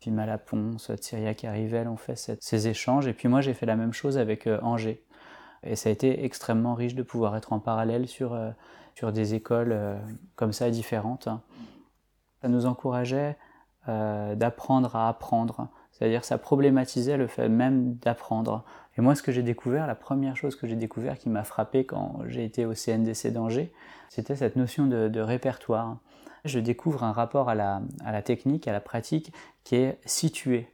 puis 0.00 0.10
Malaponce, 0.10 0.92
Thiriac 1.00 1.44
et 1.44 1.50
Rivelle 1.50 1.88
ont 1.88 1.96
fait 1.96 2.38
ces 2.40 2.68
échanges. 2.68 3.06
Et 3.06 3.12
puis 3.12 3.28
moi, 3.28 3.40
j'ai 3.40 3.54
fait 3.54 3.66
la 3.66 3.76
même 3.76 3.92
chose 3.92 4.16
avec 4.16 4.46
euh, 4.46 4.58
Angers. 4.62 5.02
Et 5.64 5.74
ça 5.74 5.88
a 5.88 5.92
été 5.92 6.24
extrêmement 6.24 6.74
riche 6.74 6.94
de 6.94 7.02
pouvoir 7.02 7.36
être 7.36 7.52
en 7.52 7.58
parallèle 7.58 8.06
sur, 8.06 8.32
euh, 8.32 8.50
sur 8.94 9.12
des 9.12 9.34
écoles 9.34 9.72
euh, 9.72 9.98
comme 10.36 10.52
ça 10.52 10.70
différentes. 10.70 11.28
Ça 12.42 12.48
nous 12.48 12.66
encourageait 12.66 13.36
d'apprendre 14.36 14.96
à 14.96 15.08
apprendre. 15.08 15.68
C'est-à-dire 15.92 16.22
ça 16.22 16.36
problématisait 16.36 17.16
le 17.16 17.26
fait 17.26 17.48
même 17.48 17.94
d'apprendre. 17.94 18.62
Et 18.98 19.00
moi, 19.00 19.14
ce 19.14 19.22
que 19.22 19.32
j'ai 19.32 19.42
découvert, 19.42 19.86
la 19.86 19.94
première 19.94 20.36
chose 20.36 20.56
que 20.56 20.66
j'ai 20.66 20.76
découvert 20.76 21.16
qui 21.16 21.30
m'a 21.30 21.42
frappé 21.42 21.86
quand 21.86 22.20
j'ai 22.26 22.44
été 22.44 22.66
au 22.66 22.74
CNDC 22.74 23.32
d'Angers, 23.32 23.72
c'était 24.10 24.36
cette 24.36 24.56
notion 24.56 24.86
de 24.86 25.20
répertoire 25.20 25.96
je 26.44 26.58
découvre 26.58 27.04
un 27.04 27.12
rapport 27.12 27.48
à 27.48 27.54
la, 27.54 27.80
technique, 28.22 28.68
à 28.68 28.72
la 28.72 28.80
pratique 28.80 29.32
qui 29.64 29.76
est 29.76 29.98
situé. 30.04 30.68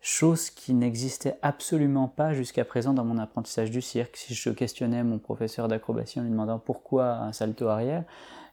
Chose 0.00 0.50
qui 0.50 0.74
n'existait 0.74 1.36
absolument 1.42 2.06
pas 2.06 2.32
jusqu'à 2.32 2.64
présent 2.64 2.92
dans 2.92 3.04
mon 3.04 3.18
apprentissage 3.18 3.70
du 3.70 3.82
cirque. 3.82 4.16
Si 4.16 4.34
je 4.34 4.50
questionnais 4.50 5.02
mon 5.02 5.18
professeur 5.18 5.68
d'acrobatie 5.68 6.20
en 6.20 6.22
lui 6.22 6.30
demandant 6.30 6.58
pourquoi 6.58 7.14
un 7.14 7.32
salto 7.32 7.66
arrière, 7.68 8.04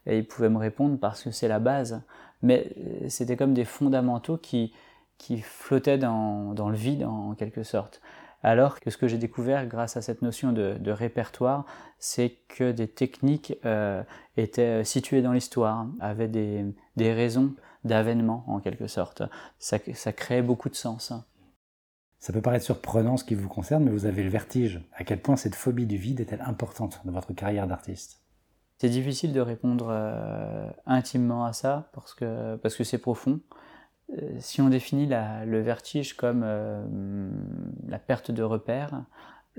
et 0.05 0.17
ils 0.17 0.27
pouvaient 0.27 0.49
me 0.49 0.57
répondre 0.57 0.97
parce 0.99 1.23
que 1.23 1.31
c'est 1.31 1.47
la 1.47 1.59
base. 1.59 2.01
Mais 2.41 2.75
c'était 3.07 3.37
comme 3.37 3.53
des 3.53 3.65
fondamentaux 3.65 4.37
qui, 4.37 4.73
qui 5.17 5.41
flottaient 5.41 5.97
dans, 5.97 6.53
dans 6.53 6.69
le 6.69 6.75
vide 6.75 7.03
en 7.03 7.35
quelque 7.35 7.63
sorte. 7.63 8.01
Alors 8.43 8.81
que 8.81 8.89
ce 8.89 8.97
que 8.97 9.07
j'ai 9.07 9.17
découvert 9.17 9.65
grâce 9.67 9.95
à 9.95 10.01
cette 10.01 10.21
notion 10.21 10.51
de, 10.51 10.91
répertoire, 10.91 11.65
c'est 11.97 12.37
que 12.49 12.71
des 12.71 12.89
techniques 12.89 13.57
euh, 13.65 14.03
étaient 14.35 14.83
situées 14.83 15.21
dans 15.21 15.31
l'histoire, 15.31 15.87
avaient 16.01 16.27
des, 16.27 16.73
raisons 16.97 17.53
d'avènement 17.85 18.43
en 18.47 18.59
quelque 18.59 18.87
sorte. 18.87 19.23
Ça, 19.59 19.77
ça 19.93 20.11
créait 20.11 20.41
beaucoup 20.41 20.69
de 20.69 20.75
sens. 20.75 21.13
Ça 22.19 22.31
peut 22.31 22.41
paraître 22.41 22.65
surprenant 22.65 23.17
ce 23.17 23.23
qui 23.23 23.35
vous 23.35 23.49
concerne, 23.49 23.85
mais 23.85 23.91
vous 23.91 24.05
avez 24.05 24.23
le 24.23 24.29
vertige. 24.29 24.81
À 24.93 25.03
quel 25.03 25.21
point 25.21 25.35
cette 25.35 25.55
phobie 25.55 25.85
du 25.85 25.97
vide 25.97 26.19
est-elle 26.19 26.41
importante 26.41 27.01
dans 27.05 27.11
votre 27.11 27.33
carrière 27.33 27.67
d'artiste? 27.67 28.21
C'est 28.77 28.89
difficile 28.89 29.31
de 29.31 29.39
répondre 29.39 29.87
euh, 29.89 30.69
intimement 30.85 31.45
à 31.45 31.53
ça 31.53 31.89
parce 31.93 32.13
que 32.13 32.57
parce 32.57 32.75
que 32.75 32.83
c'est 32.83 32.97
profond. 32.97 33.39
Euh, 34.11 34.35
si 34.39 34.61
on 34.61 34.69
définit 34.69 35.07
le 35.07 35.61
vertige 35.61 36.15
comme 36.15 36.41
euh, 36.43 36.85
la 37.87 37.99
perte 37.99 38.31
de 38.31 38.43
repère, 38.43 39.03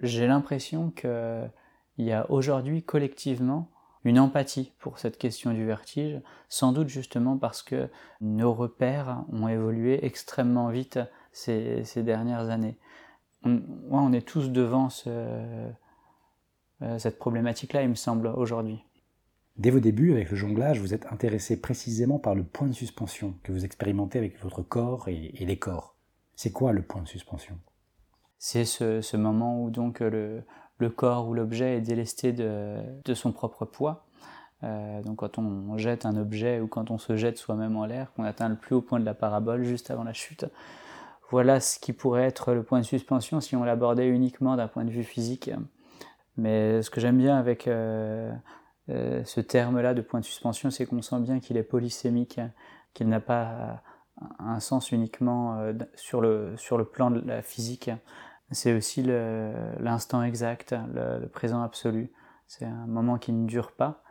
j'ai 0.02 0.26
l'impression 0.26 0.90
qu'il 0.90 1.50
y 1.98 2.12
a 2.12 2.30
aujourd'hui 2.30 2.82
collectivement 2.82 3.70
une 4.04 4.18
empathie 4.18 4.72
pour 4.80 4.98
cette 4.98 5.16
question 5.16 5.52
du 5.52 5.64
vertige, 5.64 6.20
sans 6.48 6.72
doute 6.72 6.88
justement 6.88 7.38
parce 7.38 7.62
que 7.62 7.88
nos 8.20 8.52
repères 8.52 9.24
ont 9.32 9.48
évolué 9.48 10.04
extrêmement 10.04 10.68
vite 10.68 10.98
ces, 11.32 11.84
dernières 11.96 12.50
années. 12.50 12.76
On, 13.44 13.62
on 13.90 14.12
est 14.12 14.26
tous 14.26 14.50
devant 14.50 14.88
euh, 15.06 16.98
cette 16.98 17.18
problématique-là, 17.18 17.82
il 17.82 17.88
me 17.88 17.94
semble, 17.94 18.26
aujourd'hui. 18.26 18.84
Dès 19.56 19.70
vos 19.70 19.78
débuts 19.78 20.12
avec 20.12 20.30
le 20.30 20.37
jonglage, 20.37 20.80
vous 20.80 20.94
êtes 20.94 21.06
intéressé 21.12 21.61
précisément 21.61 22.18
par 22.18 22.34
le 22.34 22.42
point 22.42 22.66
de 22.66 22.73
suspension 22.73 23.34
que 23.44 23.52
vous 23.52 23.64
expérimentez 23.64 24.18
avec 24.18 24.42
votre 24.42 24.62
corps 24.62 25.08
et, 25.08 25.32
les 25.38 25.58
corps. 25.58 25.94
C'est 26.34 26.50
quoi 26.50 26.73
le 26.73 26.82
point 26.82 27.02
de 27.02 27.08
suspension? 27.08 27.56
C'est 28.38 28.64
ce, 28.64 29.16
moment 29.16 29.62
où 29.62 29.70
donc 29.70 30.00
le, 30.00 30.42
corps 30.96 31.28
ou 31.28 31.34
l'objet 31.34 31.76
est 31.76 31.80
délesté 31.80 32.32
de, 32.32 33.14
son 33.14 33.30
propre 33.30 33.64
poids. 33.64 34.06
Euh, 34.64 35.02
donc 35.02 35.18
quand 35.18 35.38
on 35.38 35.76
jette 35.78 36.04
un 36.04 36.16
objet 36.16 36.61
ou 36.61 36.66
quand 36.66 36.90
on 36.90 36.99
se 36.99 37.16
jette 37.16 37.38
soi-même 37.38 37.76
en 37.76 37.84
l'air, 37.84 38.12
qu'on 38.14 38.25
atteint 38.25 38.49
le 38.49 38.56
plus 38.56 38.75
haut 38.75 38.82
point 38.82 38.99
de 38.99 39.04
la 39.04 39.14
parabole 39.14 39.62
juste 39.62 39.90
avant 39.90 40.04
la 40.04 40.12
chute. 40.12 40.46
Voilà 41.30 41.61
ce 41.61 41.78
qui 41.78 41.92
pourrait 41.92 42.25
être 42.25 42.54
le 42.54 42.64
point 42.64 42.80
de 42.80 42.84
suspension 42.84 43.40
si 43.40 43.54
on 43.54 43.62
l'abordait 43.62 44.08
uniquement 44.08 44.56
d'un 44.56 44.68
point 44.68 44.84
de 44.84 44.90
vue 44.90 45.04
physique. 45.04 45.50
Mais 46.37 46.82
ce 46.82 46.90
que 46.90 47.00
j'aime 47.00 47.18
bien 47.18 47.37
avec 47.37 47.68
euh, 47.68 48.32
euh, 48.91 49.25
ce 49.25 49.41
terme-là 49.41 49.95
de 49.95 50.03
point 50.03 50.21
de 50.21 50.25
suspension, 50.25 50.71
c'est 50.71 50.87
qu'on 50.87 51.03
sent 51.03 51.21
bien 51.21 51.41
qu'il 51.41 51.57
est 51.57 51.62
polysémique, 51.62 52.41
qu'il 52.93 53.09
n'a 53.09 53.21
pas 53.21 53.83
un 54.38 54.61
sens 54.61 54.93
uniquement 54.93 55.59
euh, 55.59 55.73
sur 55.95 56.21
le, 56.21 56.57
sur 56.57 56.79
le 56.79 56.85
plan 56.85 57.11
de 57.11 57.21
la 57.26 57.43
physique. 57.43 57.91
C'est 58.50 58.75
aussi 58.75 59.03
l'instant 59.03 60.23
exact, 60.23 60.75
le, 60.95 61.26
présent 61.26 61.62
absolu. 61.62 62.12
C'est 62.47 62.67
un 62.67 62.87
moment 62.87 63.19
qui 63.19 63.33
ne 63.33 63.47
dure 63.47 63.73
pas. 63.73 64.03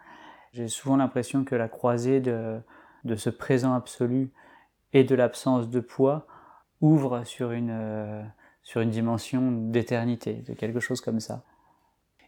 J'ai 0.52 0.68
souvent 0.68 0.98
l'impression 0.98 1.46
que 1.46 1.56
la 1.56 1.70
croisée 1.70 2.20
de, 2.20 2.60
de, 3.06 3.16
ce 3.16 3.30
présent 3.30 3.74
absolu 3.74 4.34
et 4.92 5.04
de 5.04 5.16
l'absence 5.16 5.70
de 5.70 5.80
poids 5.80 6.28
ouvre 6.82 7.24
sur 7.24 7.52
une, 7.52 7.72
euh, 7.72 8.24
sur 8.62 8.82
une 8.82 8.90
dimension 8.90 9.52
d'éternité, 9.52 10.36
de 10.48 10.54
quelque 10.54 10.80
chose 10.80 11.02
comme 11.02 11.20
ça. 11.20 11.44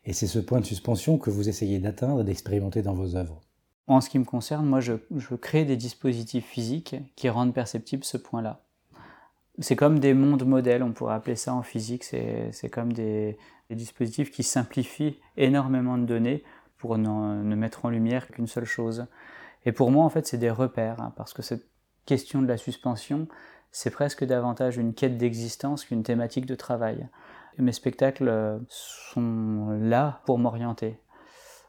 Et 0.05 0.13
c'est 0.13 0.27
ce 0.27 0.39
point 0.39 0.59
de 0.59 0.65
suspension 0.65 1.17
que 1.17 1.29
vous 1.29 1.49
essayez 1.49 1.79
d'atteindre 1.79 2.21
et 2.21 2.23
d'expérimenter 2.23 2.81
dans 2.81 2.93
vos 2.93 3.15
œuvres. 3.15 3.41
En 3.87 4.01
ce 4.01 4.09
qui 4.09 4.19
me 4.19 4.25
concerne, 4.25 4.65
moi, 4.65 4.79
je, 4.79 4.93
crée 5.35 5.65
des 5.65 5.77
dispositifs 5.77 6.45
physiques 6.45 6.95
qui 7.15 7.29
rendent 7.29 7.53
perceptible 7.53 8.03
ce 8.03 8.17
point-là. 8.17 8.61
C'est 9.59 9.75
comme 9.75 9.99
des 9.99 10.13
mondes 10.13 10.45
modèles, 10.45 10.83
on 10.83 10.91
pourrait 10.91 11.15
appeler 11.15 11.35
ça 11.35 11.53
en 11.53 11.61
physique, 11.61 12.03
c'est 12.03 12.69
comme 12.71 12.93
des, 12.93 13.37
dispositifs 13.69 14.31
qui 14.31 14.43
simplifient 14.43 15.17
énormément 15.37 15.97
de 15.97 16.05
données 16.05 16.43
pour 16.77 16.97
ne 16.97 17.55
mettre 17.55 17.85
en 17.85 17.89
lumière 17.89 18.27
qu'une 18.27 18.47
seule 18.47 18.65
chose. 18.65 19.05
Et 19.65 19.71
pour 19.71 19.91
moi, 19.91 20.03
en 20.03 20.09
fait, 20.09 20.27
c'est 20.27 20.37
des 20.37 20.51
repères, 20.51 21.01
hein, 21.01 21.13
parce 21.15 21.33
que 21.33 21.41
cette 21.41 21.65
question 22.05 22.41
de 22.41 22.47
la 22.47 22.57
suspension, 22.57 23.27
c'est 23.71 23.89
presque 23.89 24.23
davantage 24.23 24.77
une 24.77 24.93
quête 24.93 25.17
d'existence 25.17 25.85
qu'une 25.85 26.03
thématique 26.03 26.45
de 26.45 26.55
travail 26.55 27.07
mes 27.57 27.71
spectacles 27.71 28.27
euh, 28.27 28.59
sont 28.69 29.77
là 29.81 30.21
pour 30.25 30.37
m'orienter. 30.37 30.99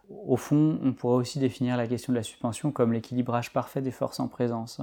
Au 0.09 0.37
fond, 0.37 0.79
on 0.83 0.93
pourrait 0.93 1.17
aussi 1.17 1.39
définir 1.39 1.77
la 1.77 1.87
question 1.87 2.13
de 2.13 2.19
la 2.19 2.23
suspension 2.23 2.71
comme 2.71 2.93
l'équilibrage 2.93 3.53
parfait 3.53 3.83
des 3.83 3.91
forces 3.91 4.21
en 4.21 4.29
présence. 4.29 4.81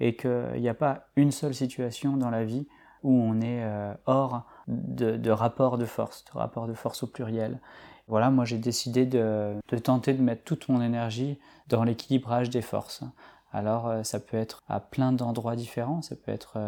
Et 0.00 0.16
qu'il 0.16 0.60
n'y 0.60 0.68
a 0.68 0.74
pas 0.74 1.08
une 1.16 1.30
seule 1.30 1.54
situation 1.54 2.16
dans 2.16 2.30
la 2.30 2.44
vie 2.44 2.66
où 3.02 3.12
on 3.12 3.40
est 3.40 3.62
euh, 3.62 3.94
hors 4.06 4.44
de, 4.68 5.30
rapport 5.30 5.78
de 5.78 5.84
force, 5.84 6.24
de 6.24 6.38
rapport 6.38 6.66
de 6.66 6.74
force 6.74 7.02
au 7.02 7.06
pluriel. 7.06 7.60
Voilà, 8.08 8.30
moi 8.30 8.44
j'ai 8.44 8.58
décidé 8.58 9.06
de, 9.06 9.54
tenter 9.82 10.14
de 10.14 10.22
mettre 10.22 10.44
toute 10.44 10.68
mon 10.68 10.80
énergie 10.80 11.38
dans 11.68 11.84
l'équilibrage 11.84 12.50
des 12.50 12.62
forces. 12.62 13.04
Alors 13.52 13.88
euh, 13.88 14.02
ça 14.02 14.20
peut 14.20 14.36
être 14.36 14.62
à 14.68 14.80
plein 14.80 15.12
d'endroits 15.12 15.56
différents, 15.56 16.02
ça 16.02 16.14
peut 16.14 16.32
être 16.32 16.58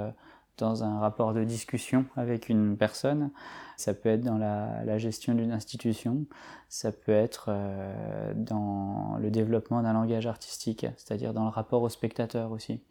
dans 0.59 0.85
un 0.85 0.99
rapport 0.99 1.33
de 1.33 1.45
discussion 1.45 2.05
avec 2.17 2.49
une 2.49 2.77
personne, 2.77 3.31
ça 3.77 3.95
peut 3.95 4.09
être 4.09 4.23
dans 4.23 4.39
la, 4.39 4.99
gestion 4.99 5.35
d'une 5.35 5.53
institution, 5.53 6.27
ça 6.69 6.93
peut 6.93 7.13
être 7.13 7.47
euh, 7.49 8.35
dans 8.35 9.17
le 9.21 9.31
développement 9.31 9.83
d'un 9.83 9.93
langage 9.93 10.27
artistique, 10.27 10.87
c'est-à-dire 10.97 11.33
dans 11.33 11.45
le 11.45 11.51
rapport 11.51 11.83
au 11.83 11.89
spectateur 11.89 12.51
aussi. 12.51 12.83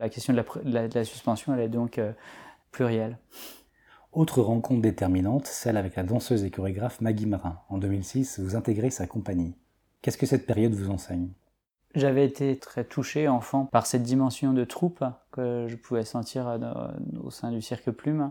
La 0.00 0.08
question 0.08 0.32
de 0.32 0.42
la, 0.64 1.04
suspension, 1.04 1.54
elle 1.54 1.60
est 1.60 1.68
donc 1.68 1.98
euh, 1.98 2.12
plurielle. 2.70 3.18
Autre 4.12 4.40
rencontre 4.42 4.80
déterminante, 4.80 5.46
celle 5.46 5.76
avec 5.76 5.96
la 5.96 6.02
danseuse 6.02 6.44
et 6.44 6.50
chorégraphe 6.50 7.00
Maggie 7.00 7.26
Marin. 7.26 7.60
En 7.68 7.78
2006, 7.78 8.40
vous 8.40 8.56
intégrez 8.56 8.90
sa 8.90 9.06
compagnie. 9.06 9.54
Qu'est-ce 10.02 10.18
que 10.18 10.26
cette 10.26 10.46
période 10.46 10.72
vous 10.72 10.90
enseigne? 10.90 11.30
J'avais 11.94 12.24
été 12.24 12.56
très 12.58 12.84
touché 12.84 13.28
enfant 13.28 13.64
par 13.64 13.86
cette 13.86 14.02
dimension 14.02 14.52
de 14.52 14.64
troupe 14.64 15.04
que 15.32 15.66
je 15.68 15.76
pouvais 15.76 16.04
sentir 16.04 16.48
euh, 16.48 16.58
au 17.22 17.30
sein 17.30 17.50
du 17.50 17.62
cirque 17.62 17.90
Plume. 17.90 18.30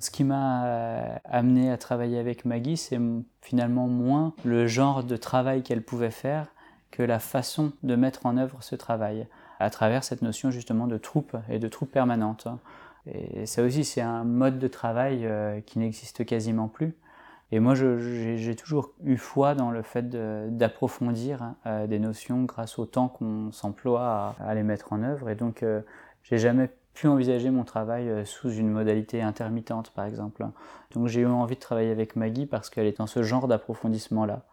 Ce 0.00 0.10
qui 0.10 0.24
m'a 0.24 0.66
euh, 0.66 1.16
amené 1.24 1.70
à 1.70 1.78
travailler 1.78 2.18
avec 2.18 2.44
Maggie, 2.44 2.76
c'est 2.76 3.00
finalement 3.40 3.86
moins 3.86 4.34
le 4.44 4.66
genre 4.66 5.04
de 5.04 5.16
travail 5.16 5.62
qu'elle 5.62 5.82
pouvait 5.82 6.10
faire 6.10 6.48
que 6.90 7.02
la 7.02 7.18
façon 7.18 7.72
de 7.82 7.94
mettre 7.96 8.26
en 8.26 8.36
œuvre 8.36 8.62
ce 8.62 8.74
travail, 8.74 9.26
à 9.58 9.70
travers 9.70 10.04
cette 10.04 10.22
notion 10.22 10.50
justement 10.50 10.86
de 10.86 10.98
troupe 10.98 11.36
et 11.48 11.58
de 11.58 11.68
troupe 11.68 11.90
permanente. 11.90 12.48
Et 13.06 13.46
ça 13.46 13.62
aussi, 13.62 13.84
c'est 13.84 14.00
un 14.00 14.24
mode 14.24 14.58
de 14.58 14.68
travail 14.68 15.26
euh, 15.26 15.60
qui 15.60 15.78
n'existe 15.78 16.24
quasiment 16.24 16.68
plus. 16.68 16.94
Et 17.52 17.60
moi, 17.60 17.74
j'ai 17.76 18.56
toujours 18.56 18.92
eu 19.04 19.16
foi 19.16 19.54
dans 19.54 19.70
le 19.70 19.82
fait 19.82 20.08
d'approfondir 20.56 21.54
euh, 21.66 21.86
des 21.86 22.00
notions 22.00 22.42
grâce 22.42 22.78
au 22.78 22.86
temps 22.86 23.08
qu'on 23.08 23.52
s'emploie 23.52 24.34
à, 24.40 24.54
les 24.54 24.64
mettre 24.64 24.92
en 24.92 25.02
œuvre. 25.02 25.30
Et 25.30 25.36
donc, 25.36 25.62
euh, 25.62 25.80
j'ai 26.24 26.38
jamais 26.38 26.70
pu 26.94 27.06
envisager 27.06 27.50
mon 27.50 27.62
travail 27.62 28.08
euh, 28.08 28.24
sous 28.24 28.50
une 28.50 28.68
modalité 28.68 29.22
intermittente, 29.22 29.90
par 29.90 30.06
exemple. 30.06 30.44
Donc, 30.92 31.06
j'ai 31.06 31.20
eu 31.20 31.26
envie 31.26 31.54
de 31.54 31.60
travailler 31.60 31.92
avec 31.92 32.16
Maggie 32.16 32.46
parce 32.46 32.68
qu'elle 32.68 32.86
est 32.86 32.98
dans 32.98 33.06
ce 33.06 33.22
genre 33.22 33.46
d'approfondissement-là. 33.46 34.44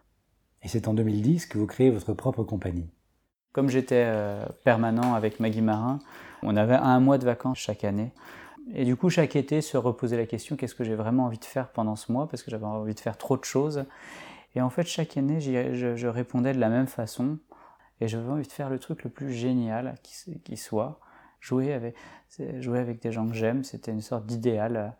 Et 0.61 0.67
c'est 0.67 0.87
en 0.87 0.93
2010 0.93 1.47
que 1.47 1.57
vous 1.57 1.67
créez 1.67 1.89
votre 1.89 2.13
propre 2.13 2.43
compagnie. 2.43 2.91
Comme 3.53 3.69
j'étais 3.69 4.07
permanent 4.63 5.13
avec 5.13 5.39
Maggie 5.39 5.61
Marin, 5.61 5.99
on 6.41 6.55
avait 6.55 6.73
un 6.73 6.99
mois 6.99 7.19
de 7.19 7.25
vacances 7.25 7.59
chaque 7.59 7.83
année. 7.83 8.11
Et 8.71 8.85
du 8.85 8.95
coup, 8.95 9.09
chaque 9.09 9.35
été, 9.35 9.61
se 9.61 9.77
reposer 9.77 10.15
la 10.17 10.25
question 10.25 10.55
qu'est-ce 10.55 10.75
que 10.75 10.83
j'ai 10.83 10.95
vraiment 10.95 11.25
envie 11.25 11.37
de 11.37 11.45
faire 11.45 11.69
pendant 11.69 11.95
ce 11.95 12.11
mois? 12.11 12.27
Parce 12.29 12.43
que 12.43 12.51
j'avais 12.51 12.65
envie 12.65 12.93
de 12.93 12.99
faire 12.99 13.17
trop 13.17 13.37
de 13.37 13.43
choses. 13.43 13.85
Et 14.55 14.61
en 14.61 14.69
fait, 14.69 14.85
chaque 14.85 15.17
année, 15.17 15.41
je, 15.41 16.07
répondais 16.07 16.53
de 16.53 16.59
la 16.59 16.69
même 16.69 16.87
façon. 16.87 17.39
Et 17.99 18.07
j'avais 18.07 18.29
envie 18.29 18.47
de 18.47 18.51
faire 18.51 18.69
le 18.69 18.79
truc 18.79 19.03
le 19.03 19.09
plus 19.09 19.33
génial 19.33 19.95
qui, 20.43 20.57
soit. 20.57 20.99
Jouer 21.39 21.73
avec, 21.73 21.95
jouer 22.59 22.79
avec 22.79 23.01
des 23.01 23.11
gens 23.11 23.27
que 23.27 23.33
j'aime, 23.33 23.63
c'était 23.63 23.91
une 23.91 24.01
sorte 24.01 24.25
d'idéal. 24.25 24.95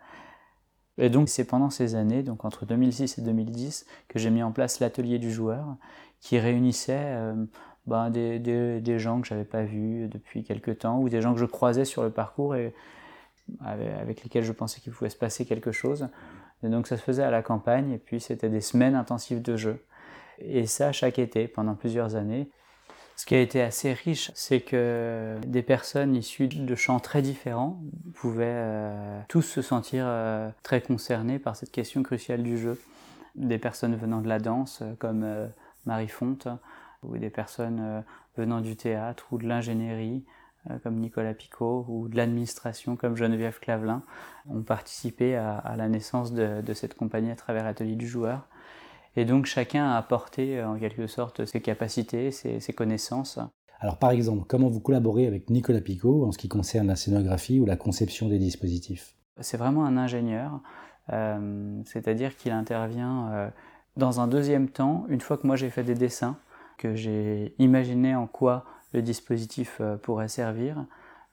Et 0.98 1.10
donc, 1.10 1.29
c'est 1.29 1.46
pendant 1.46 1.70
ces 1.70 1.96
années, 1.96 2.22
donc 2.22 2.46
entre 2.46 2.65
2006 2.65 3.17
et 3.17 3.22
2010, 3.22 3.86
que 4.10 4.20
j'ai 4.20 4.29
mis 4.29 4.43
en 4.43 4.51
place 4.51 4.79
l'atelier 4.79 5.20
du 5.20 5.32
joueur, 5.32 5.77
qui 6.20 6.38
réunissait 6.38 7.00
euh, 7.00 7.46
ben, 7.88 8.10
des, 8.10 8.39
des, 8.39 9.00
gens 9.00 9.22
que 9.22 9.27
j'avais 9.27 9.46
pas 9.46 9.63
vus 9.63 10.08
depuis 10.10 10.43
quelques 10.43 10.79
temps, 10.79 11.00
ou 11.00 11.10
des 11.10 11.22
gens 11.22 11.34
que 11.34 11.39
je 11.39 11.46
croisais 11.46 11.86
sur 11.86 12.03
le 12.03 12.12
parcours 12.12 12.55
avec, 13.63 14.23
lesquels 14.23 14.43
je 14.43 14.51
pensais 14.51 14.79
qu'il 14.79 14.93
pouvait 14.93 15.09
se 15.09 15.17
passer 15.17 15.45
quelque 15.45 15.71
chose. 15.71 16.07
Et 16.63 16.69
donc 16.69 16.88
ça 16.88 16.97
se 16.97 17.01
faisait 17.01 17.23
à 17.23 17.31
la 17.31 17.41
campagne, 17.41 17.91
et 17.91 17.97
puis 17.97 18.19
c'était 18.19 18.50
des 18.50 18.62
semaines 18.62 18.95
intensives 18.95 19.41
de 19.41 19.57
jeu. 19.57 19.83
Et 20.39 20.65
ça 20.65 20.91
chaque 20.91 21.19
été, 21.19 21.47
pendant 21.47 21.75
plusieurs 21.75 22.15
années. 22.15 22.50
Ce 23.15 23.25
qui 23.25 23.35
a 23.35 23.39
été 23.39 23.62
assez 23.62 23.93
riche, 23.93 24.31
c'est 24.33 24.62
que 24.62 25.38
des 25.45 25.62
personnes 25.62 26.15
issues 26.15 26.47
de 26.47 26.75
champs 26.75 27.00
très 27.00 27.21
différents 27.21 27.79
pouvaient 28.15 28.45
euh, 28.47 29.21
tous 29.27 29.43
se 29.43 29.62
sentir 29.62 30.05
euh, 30.07 30.50
très 30.63 30.81
concernés 30.81 31.38
par 31.38 31.55
cette 31.55 31.71
question 31.71 32.01
cruciale 32.01 32.41
du 32.41 32.57
jeu. 32.57 32.81
Des 33.35 33.59
personnes 33.59 33.95
venant 33.95 34.21
de 34.21 34.27
la 34.27 34.39
danse, 34.39 34.81
comme 34.97 35.23
euh, 35.23 35.47
Marie 35.85 36.07
Fonte, 36.07 36.47
ou 37.03 37.17
des 37.17 37.29
personnes 37.29 38.03
venant 38.38 38.62
du 38.62 38.77
théâtre 38.77 39.27
ou 39.31 39.38
de 39.38 39.45
l'ingénierie, 39.45 40.23
comme 40.84 40.96
Nicolas 40.96 41.34
Picot, 41.34 41.86
ou 41.88 42.08
de 42.08 42.15
l'administration, 42.15 42.96
comme 42.96 43.15
Geneviève 43.15 43.60
Clavelin, 43.60 44.03
ont 44.50 44.62
participé 44.62 45.36
à, 45.36 45.75
la 45.77 45.89
naissance 45.89 46.34
de, 46.34 46.74
cette 46.74 46.96
compagnie 46.96 47.32
à 47.32 47.36
travers 47.36 47.63
l'atelier 47.63 47.96
du 47.96 48.08
joueur. 48.08 48.48
Et 49.15 49.25
donc 49.25 49.46
chacun 49.46 49.91
a 49.91 49.98
apporté 49.98 50.63
en 50.63 50.77
quelque 50.77 51.08
sorte 51.08 51.46
ses 51.46 51.62
capacités, 51.62 52.32
ses 52.32 52.74
connaissances. 52.74 53.39
Alors 53.84 53.98
par 53.98 54.12
exemple, 54.12 54.46
comment 54.48 54.70
vous 54.70 54.79
collaborez 54.79 55.27
avec 55.27 55.50
Nicolas 55.50 55.82
Picot 55.82 56.25
en 56.25 56.32
ce 56.32 56.38
qui 56.38 56.48
concerne 56.48 56.88
la 56.88 56.96
scénographie 56.96 57.60
ou 57.60 57.65
la 57.65 57.75
conception 57.75 58.29
des 58.29 58.39
dispositifs? 58.39 59.17
C'est 59.41 59.58
vraiment 59.58 59.86
un 59.86 59.98
ingénieur, 59.98 60.62
euh, 61.12 61.82
c'est-à-dire 61.84 62.38
qu'il 62.38 62.53
intervient 62.53 63.29
euh, 63.34 63.50
dans 63.98 64.22
un 64.22 64.27
deuxième 64.27 64.70
temps, 64.70 65.05
une 65.10 65.20
fois 65.20 65.38
que 65.38 65.46
moi 65.46 65.58
j'ai 65.58 65.70
fait 65.70 65.84
des 65.84 65.96
dessins, 65.96 66.38
que 66.77 66.96
j'ai 66.96 67.55
imaginé 67.60 68.15
en 68.15 68.25
quoi 68.25 68.63
le 68.93 69.01
dispositif 69.01 69.77
euh, 69.81 69.97
pourrait 69.97 70.27
servir, 70.27 70.85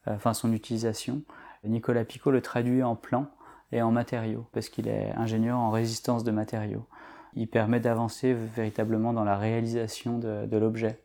enfin 0.07 0.35
son 0.35 0.53
utilisation. 0.53 1.23
Nicolas 1.63 2.05
Picot 2.05 2.31
le 2.31 2.41
traduit 2.41 2.83
en 2.83 2.97
plan 2.97 3.29
et 3.71 3.83
en 3.83 3.93
matériaux, 3.93 4.47
parce 4.53 4.69
qu'il 4.69 4.89
est 4.89 5.13
ingénieur 5.13 5.59
en 5.59 5.71
résistance 5.71 6.25
de 6.25 6.31
matériaux. 6.31 6.87
Il 7.35 7.49
permet 7.49 7.81
d'avancer 7.81 8.33
véritablement 8.35 9.13
dans 9.13 9.25
la 9.25 9.37
réalisation 9.37 10.19
de 10.19 10.57
l'objet. 10.57 11.03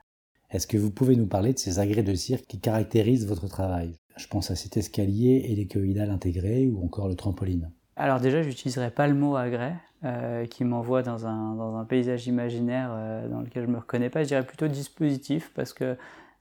Est-ce 0.50 0.68
que 0.68 0.78
vous 0.78 0.92
pouvez 0.92 1.16
nous 1.16 1.28
parler 1.28 1.54
de 1.54 1.60
ces 1.60 1.80
agrès 1.80 2.04
de 2.04 2.14
cirque 2.14 2.46
qui 2.46 2.60
caractérisent 2.60 3.28
votre 3.28 3.48
travail? 3.48 3.96
Je 4.16 4.28
pense 4.28 4.52
à 4.52 4.56
cet 4.56 4.78
escalier 4.78 5.46
et 5.50 5.56
l'écoïdal 5.56 6.10
intégré 6.10 6.68
ou 6.68 6.84
encore 6.84 7.10
le 7.10 7.16
trampoline. 7.16 7.72
Alors 7.98 8.20
déjà, 8.20 8.42
j'utiliserai 8.42 8.92
pas 8.92 9.08
le 9.08 9.16
mot 9.16 9.36
agrès 9.36 9.76
euh, 10.04 10.46
qui 10.46 10.64
m'envoie 10.64 11.02
dans 11.02 11.28
un, 11.28 11.56
dans 11.56 11.76
un, 11.78 11.86
paysage 11.86 12.28
imaginaire 12.28 12.90
euh, 12.94 13.28
dans 13.28 13.42
lequel 13.42 13.66
je 13.66 13.72
me 13.72 13.78
reconnais 13.78 14.10
pas. 14.10 14.24
Je 14.24 14.30
dirais 14.30 14.46
plutôt 14.46 14.68
dispositif 14.68 15.52
parce 15.56 15.74
que 15.74 15.98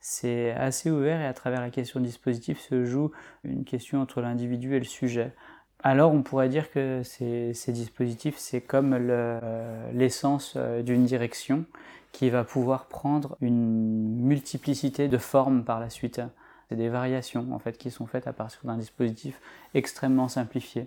c'est 0.06 0.50
assez 0.50 0.90
ouvert 0.90 1.22
et 1.22 1.26
à 1.26 1.32
travers 1.32 1.62
la 1.62 1.70
question 1.70 1.98
dispositif 1.98 2.60
se 2.60 2.84
joue 2.84 3.10
une 3.42 3.64
question 3.64 4.02
entre 4.02 4.20
l'individu 4.20 4.76
et 4.76 4.78
le 4.78 4.84
sujet. 4.84 5.32
Alors 5.82 6.12
on 6.12 6.22
pourrait 6.22 6.50
dire 6.50 6.70
que 6.70 7.00
ces, 7.02 7.54
dispositifs, 7.68 8.36
c'est 8.36 8.60
comme 8.60 8.94
euh, 8.94 9.90
l'essence 9.94 10.58
d'une 10.58 11.04
direction 11.04 11.64
qui 12.12 12.28
va 12.28 12.44
pouvoir 12.44 12.84
prendre 12.84 13.38
une 13.40 14.20
multiplicité 14.20 15.08
de 15.08 15.16
formes 15.16 15.64
par 15.64 15.80
la 15.80 15.88
suite. 15.88 16.20
C'est 16.68 16.76
des 16.76 16.90
variations 16.90 17.46
en 17.50 17.58
fait 17.58 17.78
qui 17.78 17.90
sont 17.90 18.06
faites 18.06 18.26
à 18.26 18.34
partir 18.34 18.60
d'un 18.64 18.76
dispositif 18.76 19.40
extrêmement 19.72 20.28
simplifié. 20.28 20.86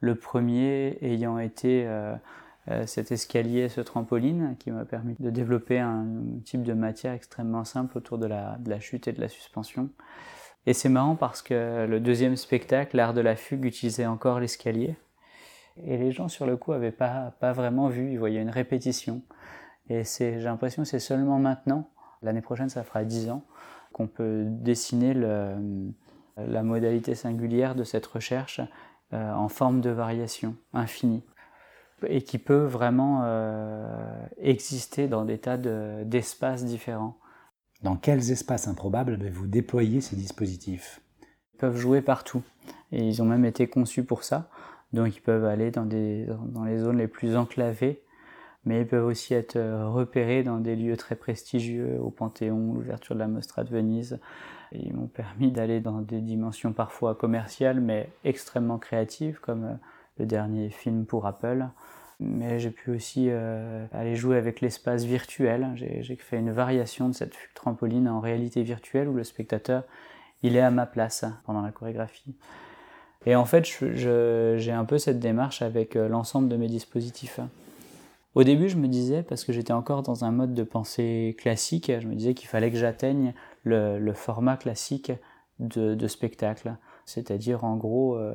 Le 0.00 0.16
premier 0.16 0.98
ayant 1.00 1.38
été 1.38 1.86
euh, 1.86 2.14
euh, 2.14 2.16
cet 2.86 3.10
escalier, 3.10 3.68
ce 3.68 3.80
trampoline, 3.80 4.56
qui 4.58 4.70
m'a 4.70 4.84
permis 4.84 5.16
de 5.18 5.30
développer 5.30 5.78
un 5.78 6.06
type 6.44 6.62
de 6.62 6.72
matière 6.72 7.12
extrêmement 7.12 7.64
simple 7.64 7.98
autour 7.98 8.18
de 8.18 8.26
la, 8.26 8.80
chute 8.80 9.08
et 9.08 9.12
de 9.12 9.20
la 9.20 9.28
suspension. 9.28 9.90
Et 10.66 10.74
c'est 10.74 10.88
marrant 10.88 11.16
parce 11.16 11.42
que 11.42 11.86
le 11.86 12.00
deuxième 12.00 12.36
spectacle, 12.36 12.96
l'art 12.96 13.14
de 13.14 13.20
la 13.20 13.34
fugue, 13.34 13.64
utilisait 13.64 14.06
encore 14.06 14.40
l'escalier. 14.40 14.96
Et 15.84 15.96
les 15.96 16.12
gens 16.12 16.28
sur 16.28 16.46
le 16.46 16.56
coup 16.56 16.72
n'avaient 16.72 16.92
pas, 16.92 17.34
pas 17.40 17.52
vraiment 17.52 17.88
vu, 17.88 18.12
ils 18.12 18.18
voyaient 18.18 18.42
une 18.42 18.50
répétition. 18.50 19.22
Et 19.88 20.02
j'ai 20.04 20.38
l'impression 20.38 20.82
que 20.82 20.88
c'est 20.88 21.00
seulement 21.00 21.38
maintenant, 21.38 21.90
l'année 22.22 22.42
prochaine 22.42 22.68
ça 22.68 22.84
fera 22.84 23.04
10 23.04 23.30
ans, 23.30 23.44
qu'on 23.92 24.06
peut 24.06 24.44
dessiner 24.46 25.14
la 25.14 26.62
modalité 26.62 27.14
singulière 27.14 27.74
de 27.74 27.82
cette 27.82 28.06
recherche 28.06 28.60
euh, 29.12 29.32
en 29.32 29.48
forme 29.48 29.80
de 29.80 29.90
variation 29.90 30.54
infinie 30.72 31.24
et 32.06 32.22
qui 32.22 32.38
peut 32.38 32.64
vraiment 32.64 33.22
euh, 33.24 33.86
exister 34.38 35.08
dans 35.08 35.24
des 35.24 35.38
tas 35.38 35.56
d'espaces 35.56 36.64
différents. 36.64 37.18
Dans 37.82 37.96
quels 37.96 38.30
espaces 38.30 38.68
improbables 38.68 39.14
avez-vous 39.14 39.46
déployé 39.46 40.00
ces 40.00 40.16
dispositifs? 40.16 41.00
Ils 41.54 41.58
peuvent 41.58 41.76
jouer 41.76 42.02
partout 42.02 42.42
et 42.92 43.02
ils 43.02 43.22
ont 43.22 43.26
même 43.26 43.44
été 43.44 43.66
conçus 43.66 44.04
pour 44.04 44.24
ça. 44.24 44.50
Donc 44.92 45.16
ils 45.16 45.20
peuvent 45.20 45.44
aller 45.44 45.70
dans, 45.70 45.86
des, 45.86 46.26
dans 46.46 46.64
les 46.64 46.78
zones 46.78 46.98
les 46.98 47.08
plus 47.08 47.36
enclavées 47.36 48.02
mais 48.64 48.82
ils 48.82 48.86
peuvent 48.86 49.06
aussi 49.06 49.34
être 49.34 49.56
euh, 49.56 49.88
repérés 49.88 50.42
dans 50.42 50.58
des 50.58 50.76
lieux 50.76 50.96
très 50.96 51.16
prestigieux, 51.16 51.98
au 52.00 52.10
Panthéon, 52.10 52.74
l'ouverture 52.74 53.14
de 53.14 53.20
la 53.20 53.28
Mostra 53.28 53.64
de 53.64 53.70
Venise. 53.70 54.20
ils 54.72 54.94
m'ont 54.94 55.06
permis 55.06 55.50
d'aller 55.50 55.80
dans 55.80 56.00
des 56.02 56.20
dimensions 56.20 56.72
parfois 56.72 57.14
commerciales, 57.14 57.80
mais 57.80 58.10
extrêmement 58.24 58.78
créatives, 58.78 59.40
comme 59.40 59.64
euh, 59.64 59.74
le 60.20 60.26
dernier 60.26 60.70
film 60.70 61.06
pour 61.06 61.26
Apple. 61.26 61.66
Mais 62.20 62.58
j'ai 62.58 62.70
pu 62.70 62.90
aussi 62.90 63.28
euh, 63.30 63.86
aller 63.92 64.14
jouer 64.14 64.36
avec 64.36 64.60
l'espace 64.60 65.04
virtuel. 65.04 65.70
J'ai 65.74 66.16
fait 66.16 66.38
une 66.38 66.52
variation 66.52 67.08
de 67.08 67.14
cette 67.14 67.34
trampoline 67.54 68.08
en 68.08 68.20
réalité 68.20 68.62
virtuelle 68.62 69.08
où 69.08 69.14
le 69.14 69.24
spectateur 69.24 69.84
il 70.42 70.56
est 70.56 70.60
à 70.60 70.70
ma 70.70 70.86
place 70.86 71.24
pendant 71.44 71.62
la 71.62 71.72
chorégraphie. 71.72 72.34
Et 73.26 73.36
en 73.36 73.44
fait, 73.44 73.66
j'ai 73.94 74.72
un 74.72 74.84
peu 74.84 74.98
cette 74.98 75.18
démarche 75.18 75.60
avec 75.60 75.94
l'ensemble 75.94 76.48
de 76.48 76.56
mes 76.56 76.68
dispositifs. 76.68 77.40
Au 78.34 78.44
début, 78.44 78.68
je 78.68 78.76
me 78.76 78.88
disais, 78.88 79.22
parce 79.22 79.44
que 79.44 79.52
j'étais 79.52 79.72
encore 79.72 80.02
dans 80.02 80.24
un 80.24 80.30
mode 80.30 80.54
de 80.54 80.62
pensée 80.62 81.36
classique, 81.38 81.92
je 82.00 82.06
me 82.06 82.14
disais 82.14 82.32
qu'il 82.32 82.48
fallait 82.48 82.70
que 82.70 82.78
j'atteigne 82.78 83.34
le, 83.64 84.12
format 84.12 84.56
classique 84.56 85.12
de, 85.58 86.06
spectacle, 86.06 86.76
c'est-à-dire 87.04 87.64
en 87.64 87.76
gros 87.76 88.16
euh, 88.16 88.34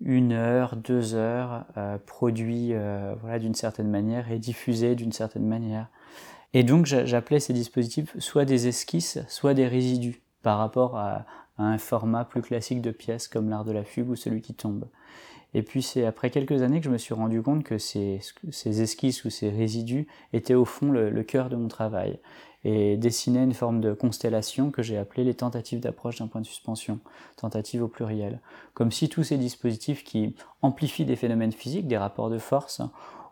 une 0.00 0.32
heure, 0.32 0.76
deux 0.76 1.14
heures, 1.14 1.66
euh, 1.76 1.98
produit 1.98 2.70
euh, 2.72 3.14
voilà, 3.20 3.38
d'une 3.38 3.54
certaine 3.54 3.90
manière 3.90 4.30
et 4.30 4.38
diffusé 4.38 4.94
d'une 4.94 5.12
certaine 5.12 5.46
manière. 5.46 5.88
Et 6.52 6.64
donc 6.64 6.86
j'appelais 6.86 7.38
ces 7.38 7.52
dispositifs 7.52 8.16
soit 8.18 8.44
des 8.44 8.66
esquisses, 8.66 9.18
soit 9.28 9.54
des 9.54 9.68
résidus 9.68 10.20
par 10.42 10.58
rapport 10.58 10.96
à, 10.96 11.26
un 11.58 11.76
format 11.76 12.24
plus 12.24 12.40
classique 12.40 12.80
de 12.80 12.90
pièces 12.90 13.28
comme 13.28 13.50
l'art 13.50 13.66
de 13.66 13.72
la 13.72 13.84
fugue 13.84 14.08
ou 14.08 14.16
celui 14.16 14.40
qui 14.40 14.54
tombe. 14.54 14.86
Et 15.52 15.62
puis 15.62 15.82
c'est 15.82 16.06
après 16.06 16.30
quelques 16.30 16.62
années 16.62 16.80
que 16.80 16.86
je 16.86 16.90
me 16.90 16.96
suis 16.96 17.12
rendu 17.12 17.42
compte 17.42 17.64
que 17.64 17.76
ces, 17.76 18.20
ces 18.50 18.80
esquisses 18.80 19.26
ou 19.26 19.30
ces 19.30 19.50
résidus 19.50 20.06
étaient 20.32 20.54
au 20.54 20.64
fond 20.64 20.90
le, 20.90 21.22
cœur 21.22 21.50
de 21.50 21.56
mon 21.56 21.68
travail 21.68 22.18
et 22.64 22.96
dessinaient 22.96 23.44
une 23.44 23.54
forme 23.54 23.80
de 23.80 23.92
constellation 23.92 24.70
que 24.70 24.82
j'ai 24.82 24.98
appelée 24.98 25.24
les 25.24 25.34
tentatives 25.34 25.80
d'approche 25.80 26.18
d'un 26.18 26.26
point 26.26 26.40
de 26.40 26.46
suspension, 26.46 27.00
tentatives 27.36 27.82
au 27.82 27.88
pluriel. 27.88 28.40
Comme 28.74 28.92
si 28.92 29.08
tous 29.08 29.24
ces 29.24 29.38
dispositifs 29.38 30.04
qui 30.04 30.34
amplifient 30.60 31.06
des 31.06 31.16
phénomènes 31.16 31.52
physiques, 31.52 31.88
des 31.88 31.96
rapports 31.96 32.30
de 32.30 32.38
force, 32.38 32.82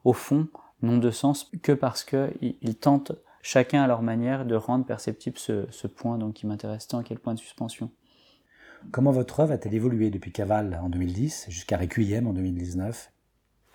au 0.04 0.12
fond 0.12 0.48
n'ont 0.80 0.98
de 0.98 1.10
sens 1.10 1.50
que 1.62 1.72
parce 1.72 2.04
qu'ils 2.04 2.76
tentent 2.80 3.12
chacun 3.42 3.82
à 3.82 3.86
leur 3.86 4.02
manière 4.02 4.46
de 4.46 4.54
rendre 4.54 4.86
perceptible 4.86 5.38
ce, 5.38 5.86
point 5.86 6.18
donc, 6.18 6.34
qui 6.34 6.46
m'intéresse 6.46 6.86
tant, 6.86 7.02
le 7.08 7.16
point 7.16 7.34
de 7.34 7.38
suspension. 7.38 7.90
Comment 8.92 9.10
votre 9.10 9.40
œuvre 9.40 9.52
a-t-elle 9.52 9.74
évolué 9.74 10.10
depuis 10.10 10.32
Caval 10.32 10.80
en 10.82 10.88
2010 10.88 11.46
jusqu'à 11.48 11.76
Requiem 11.76 12.26
en 12.26 12.32
2019 12.32 13.12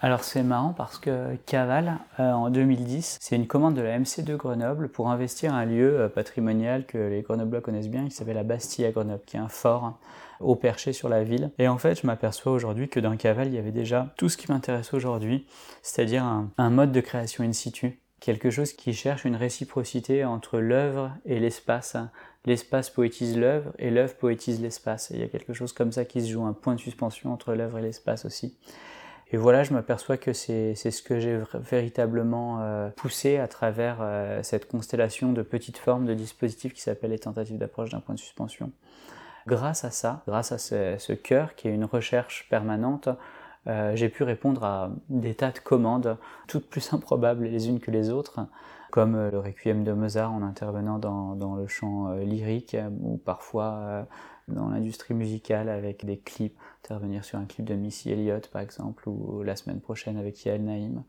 alors 0.04 0.26
c'est 0.26 0.44
marrant 0.44 0.74
parce 0.74 1.00
que 1.00 1.38
Caval, 1.46 1.98
euh, 2.20 2.34
en 2.34 2.50
2010, 2.50 3.20
c'est 3.22 3.38
une 3.38 3.48
commande 3.48 3.74
de 3.74 3.82
la 3.82 3.98
MC 3.98 4.22
de 4.22 4.36
Grenoble 4.36 4.89
pour 4.89 5.10
investir 5.10 5.54
un 5.54 5.63
lieu 5.63 5.98
euh, 5.98 6.10
patrimonial 6.10 6.86
que 6.86 6.98
les 6.98 7.22
Grenoblois 7.22 7.62
connaissent 7.62 7.88
bien, 7.88 8.04
qui 8.04 8.12
s'appelle 8.12 8.36
la 8.36 8.44
Bastille 8.44 8.84
à 8.84 8.92
Grenoble, 8.92 9.22
qui 9.26 9.38
est 9.38 9.39
un 9.39 9.48
fort 9.48 9.98
haut 10.42 10.58
perché 10.58 10.92
sur 10.92 11.08
la 11.08 11.24
ville. 11.24 11.52
Et 11.58 11.70
en 11.70 11.78
fait, 11.78 12.02
je 12.02 12.06
m'aperçois 12.06 12.52
aujourd'hui 12.52 12.89
que 12.89 13.00
dans 13.00 13.16
Caval, 13.16 13.48
il 13.48 13.54
y 13.54 13.58
avait 13.58 13.72
déjà 13.72 14.13
tout 14.18 14.28
ce 14.28 14.36
qui 14.36 14.52
m'intéresse 14.52 14.94
aujourd'hui, 14.94 15.48
c'est-à-dire 15.84 16.26
un, 16.26 16.70
mode 16.70 16.92
de 16.92 17.00
création 17.00 17.46
in 17.46 17.54
situ, 17.54 18.02
quelque 18.20 18.50
chose 18.50 18.74
qui 18.74 18.92
cherche 18.92 19.24
une 19.24 19.38
réciprocité 19.38 20.26
entre 20.26 20.60
l'œuvre 20.60 21.12
et 21.26 21.39
l'espace, 21.39 21.96
l'espace 22.44 22.89
poétise 22.89 23.38
l'œuvre 23.38 23.72
et 23.80 23.89
l'œuvre 23.89 24.16
poétise 24.16 24.62
l'espace. 24.62 25.12
Il 25.13 25.22
y 25.22 25.24
a 25.24 25.30
quelque 25.30 25.54
chose 25.54 25.72
comme 25.72 25.94
ça 25.94 26.04
qui 26.04 26.22
se 26.22 26.30
joue, 26.30 26.44
un 26.44 26.52
point 26.52 26.76
de 26.76 26.82
suspension 26.82 27.32
entre 27.32 27.54
l'œuvre 27.54 27.78
et 27.78 27.82
l'espace 27.82 28.26
aussi. 28.26 28.58
Et 29.34 29.38
voilà, 29.38 29.63
je 29.63 29.74
m'aperçois 29.74 30.17
que 30.17 30.32
c'est 30.32 30.76
ce 30.76 31.02
que 31.02 31.19
j'ai 31.19 31.39
véritablement 31.56 32.60
euh, 32.62 32.89
poussé 32.89 33.38
à 33.38 33.48
travers 33.48 33.98
euh, 34.00 34.43
cette 34.43 34.67
constellation 34.67 35.34
de 35.34 35.41
petites 35.41 35.80
formes 35.80 36.06
de 36.06 36.13
dispositifs 36.13 36.72
qui 36.72 36.82
s'appellent 36.82 37.10
les 37.10 37.17
tentatives 37.17 37.58
d'approche 37.58 37.89
d'un 37.89 38.00
point 38.00 38.13
de 38.13 38.19
suspension. 38.19 38.72
Grâce 39.48 39.86
à 39.86 39.89
ça, 39.89 40.22
grâce 40.28 40.52
à 40.52 40.60
ce, 40.60 41.13
cœur 41.13 41.56
qui 41.56 41.67
est 41.67 41.74
une 41.74 41.84
recherche 41.84 42.48
permanente, 42.48 43.10
euh, 43.65 43.96
j'ai 43.96 44.10
pu 44.10 44.22
répondre 44.22 44.63
à 44.63 44.91
des 45.10 45.34
tas 45.34 45.52
de 45.52 45.58
commandes, 45.58 46.15
toutes 46.48 46.69
plus 46.69 46.93
improbables 46.93 47.46
les 47.46 47.69
unes 47.69 47.80
que 47.80 47.89
les 47.89 48.12
autres, 48.12 48.39
comme 48.91 49.30
le 49.32 49.39
requiem 49.39 49.84
de 49.84 49.93
Mozart 49.93 50.32
en 50.32 50.43
intervenant 50.43 51.00
dans, 51.00 51.56
le 51.56 51.65
chant 51.65 52.13
lyrique 52.17 52.78
ou 53.02 53.17
parfois 53.17 54.06
dans 54.48 54.70
l'industrie 54.70 55.14
musicale 55.14 55.70
avec 55.70 56.06
des 56.06 56.18
clips, 56.18 56.58
intervenir 56.84 57.24
sur 57.24 57.40
un 57.40 57.46
clip 57.46 57.66
de 57.66 57.76
Missy 57.76 58.12
Elliott 58.12 58.48
par 58.48 58.62
exemple 58.62 59.08
ou 59.08 59.44
la 59.44 59.56
semaine 59.56 59.80
prochaine 59.80 60.18
avec 60.18 60.44
Yael 60.46 60.64
Naïm, 60.64 61.04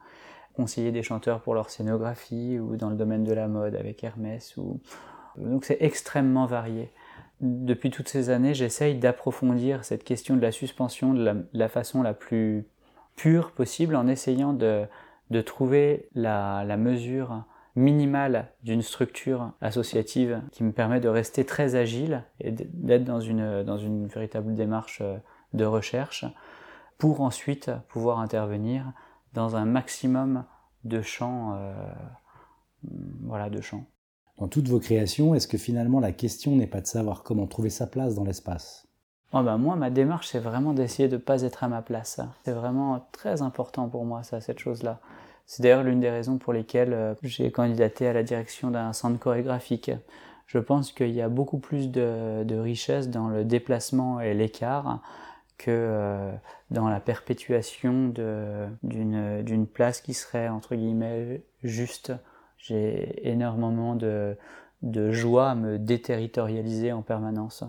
conseiller 0.54 0.92
des 0.92 1.02
chanteurs 1.02 1.40
pour 1.40 1.54
leur 1.54 1.70
scénographie 1.70 2.58
ou 2.58 2.76
dans 2.76 2.90
le 2.90 2.96
domaine 2.96 3.24
de 3.24 3.32
la 3.32 3.48
mode 3.48 3.74
avec 3.74 4.04
Hermès. 4.04 4.56
Donc 5.36 5.64
c'est 5.64 5.78
extrêmement 5.80 6.46
varié. 6.46 6.90
Depuis 7.40 7.90
toutes 7.90 8.08
ces 8.08 8.30
années, 8.30 8.54
j'essaye 8.54 8.94
d'approfondir 8.94 9.84
cette 9.84 10.04
question 10.04 10.36
de 10.36 10.40
la 10.40 10.52
suspension 10.52 11.12
de 11.12 11.44
la, 11.52 11.68
façon 11.68 12.02
la 12.02 12.14
plus 12.14 12.66
pure 13.16 13.50
possible 13.50 13.96
en 13.96 14.06
essayant 14.06 14.52
de, 14.52 14.86
trouver 15.44 16.08
la 16.14 16.76
mesure 16.76 17.44
minimale 17.76 18.52
d'une 18.62 18.82
structure 18.82 19.52
associative 19.60 20.40
qui 20.52 20.62
me 20.62 20.72
permet 20.72 21.00
de 21.00 21.08
rester 21.08 21.44
très 21.44 21.74
agile 21.74 22.24
et 22.40 22.52
d'être 22.52 23.04
dans 23.04 23.20
une, 23.20 23.62
dans 23.62 23.78
une 23.78 24.06
véritable 24.06 24.54
démarche 24.54 25.00
euh, 25.00 25.16
de 25.52 25.64
recherche 25.64 26.24
pour 26.98 27.20
ensuite 27.20 27.70
pouvoir 27.88 28.20
intervenir 28.20 28.92
dans 29.32 29.56
un 29.56 29.64
maximum 29.64 30.44
de 30.84 31.02
champs. 31.02 31.54
Euh, 31.56 31.74
voilà, 33.22 33.50
de 33.50 33.60
champs. 33.60 33.84
Dans 34.38 34.48
toutes 34.48 34.68
vos 34.68 34.80
créations, 34.80 35.34
est-ce 35.34 35.48
que 35.48 35.58
finalement 35.58 36.00
la 36.00 36.12
question 36.12 36.56
n'est 36.56 36.66
pas 36.66 36.80
de 36.80 36.86
savoir 36.86 37.22
comment 37.22 37.46
trouver 37.46 37.70
sa 37.70 37.86
place 37.86 38.14
dans 38.14 38.24
l'espace? 38.24 38.88
Oh 39.32 39.42
ben 39.42 39.58
Moi, 39.58 39.74
ma 39.76 39.90
démarche, 39.90 40.28
c'est 40.28 40.38
vraiment 40.38 40.74
d'essayer 40.74 41.08
de 41.08 41.16
ne 41.16 41.20
pas 41.20 41.42
être 41.42 41.64
à 41.64 41.68
ma 41.68 41.82
place. 41.82 42.20
C'est 42.44 42.52
vraiment 42.52 43.08
très 43.12 43.42
important 43.42 43.88
pour 43.88 44.04
moi, 44.04 44.22
ça, 44.22 44.40
cette 44.40 44.58
chose-là. 44.58 45.00
C'est 45.46 45.62
d'ailleurs 45.62 45.82
l'une 45.82 46.00
des 46.00 46.10
raisons 46.10 46.38
pour 46.38 46.52
lesquelles 46.52 46.92
euh, 46.92 47.14
j'ai 47.22 47.50
candidaté 47.50 48.06
à 48.06 48.12
la 48.12 48.22
direction 48.22 48.70
d'un 48.70 48.92
centre 48.92 49.18
chorégraphique. 49.18 49.90
Je 50.46 50.58
pense 50.58 50.92
qu'il 50.92 51.10
y 51.10 51.20
a 51.20 51.28
beaucoup 51.28 51.58
plus 51.58 51.90
de, 51.90 52.58
richesse 52.58 53.08
dans 53.08 53.28
le 53.28 53.44
déplacement 53.44 54.20
et 54.20 54.34
l'écart 54.34 55.00
que 55.58 55.70
euh, 55.70 56.32
dans 56.70 56.88
la 56.88 57.00
perpétuation 57.00 58.12
d'une 58.82 59.66
place 59.66 60.00
qui 60.00 60.14
serait 60.14 60.48
entre 60.48 60.74
guillemets 60.74 61.42
juste. 61.62 62.12
J'ai 62.58 63.28
énormément 63.28 63.94
de, 63.94 64.36
de 64.82 65.12
joie 65.12 65.50
à 65.50 65.54
me 65.54 65.78
déterritorialiser 65.78 66.92
en 66.92 67.02
permanence. 67.02 67.64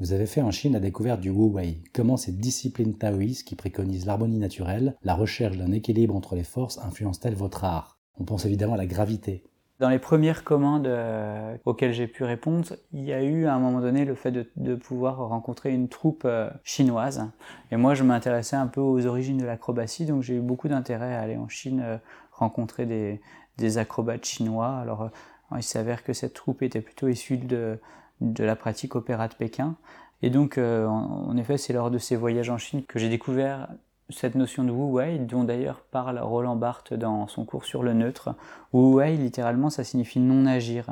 Vous 0.00 0.12
avez 0.12 0.26
fait 0.26 0.42
en 0.42 0.50
Chine 0.50 0.72
la 0.72 0.80
découverte 0.80 1.20
du 1.20 1.30
Wu 1.30 1.52
Wei. 1.52 1.80
Comment 1.92 2.16
cette 2.16 2.38
discipline 2.38 2.98
taoïste 2.98 3.46
qui 3.46 3.54
préconise 3.54 4.06
l'harmonie 4.06 4.40
naturelle, 4.40 4.96
la 5.04 5.14
recherche 5.14 5.56
d'un 5.56 5.70
équilibre 5.70 6.16
entre 6.16 6.34
les 6.34 6.42
forces, 6.42 6.78
influence-t-elle 6.78 7.36
votre 7.36 7.62
art? 7.62 7.96
On 8.18 8.24
pense 8.24 8.44
évidemment 8.44 8.74
à 8.74 8.76
la 8.76 8.86
gravité. 8.86 9.44
Dans 9.78 9.88
les 9.88 10.00
premières 10.00 10.42
commandes 10.42 10.88
euh, 10.88 11.56
auxquelles 11.64 11.92
j'ai 11.92 12.08
pu 12.08 12.24
répondre, 12.24 12.74
il 12.92 13.04
y 13.04 13.12
a 13.12 13.22
eu 13.22 13.46
à 13.46 13.54
un 13.54 13.60
moment 13.60 13.80
donné 13.80 14.04
le 14.04 14.16
fait 14.16 14.32
de, 14.32 14.74
pouvoir 14.74 15.28
rencontrer 15.28 15.72
une 15.72 15.88
troupe 15.88 16.24
euh, 16.24 16.50
chinoise. 16.64 17.30
Et 17.70 17.76
moi, 17.76 17.94
je 17.94 18.02
m'intéressais 18.02 18.56
un 18.56 18.66
peu 18.66 18.80
aux 18.80 19.06
origines 19.06 19.38
de 19.38 19.44
l'acrobatie, 19.44 20.06
donc 20.06 20.22
j'ai 20.22 20.34
eu 20.34 20.40
beaucoup 20.40 20.66
d'intérêt 20.66 21.14
à 21.14 21.20
aller 21.20 21.36
en 21.36 21.48
Chine 21.48 21.80
euh, 21.84 21.98
rencontrer 22.32 22.84
des, 22.84 23.20
des, 23.58 23.78
acrobates 23.78 24.24
chinois. 24.24 24.76
Alors, 24.76 25.10
il 25.56 25.62
s'avère 25.62 26.02
que 26.02 26.12
cette 26.12 26.34
troupe 26.34 26.62
était 26.62 26.80
plutôt 26.80 27.06
issue 27.06 27.36
de, 27.36 27.78
de 28.24 28.44
la 28.44 28.56
pratique 28.56 28.96
opéra 28.96 29.28
de 29.28 29.34
Pékin. 29.34 29.76
Et 30.22 30.30
donc, 30.30 30.58
euh, 30.58 30.86
en, 30.86 31.36
effet, 31.36 31.58
c'est 31.58 31.72
lors 31.72 31.90
de 31.90 31.98
ces 31.98 32.16
voyages 32.16 32.50
en 32.50 32.58
Chine 32.58 32.82
que 32.84 32.98
j'ai 32.98 33.08
découvert 33.08 33.68
cette 34.10 34.34
notion 34.34 34.64
de 34.64 34.70
Wu 34.70 34.92
Wei, 34.92 35.18
dont 35.18 35.44
d'ailleurs 35.44 35.80
parle 35.80 36.18
Roland 36.18 36.56
Barthes 36.56 36.94
dans 36.94 37.26
son 37.26 37.44
cours 37.44 37.64
sur 37.64 37.82
le 37.82 37.92
neutre. 37.94 38.34
Wu 38.72 38.94
Wei, 38.94 39.16
littéralement, 39.16 39.70
ça 39.70 39.84
signifie 39.84 40.20
non 40.20 40.46
agir. 40.46 40.86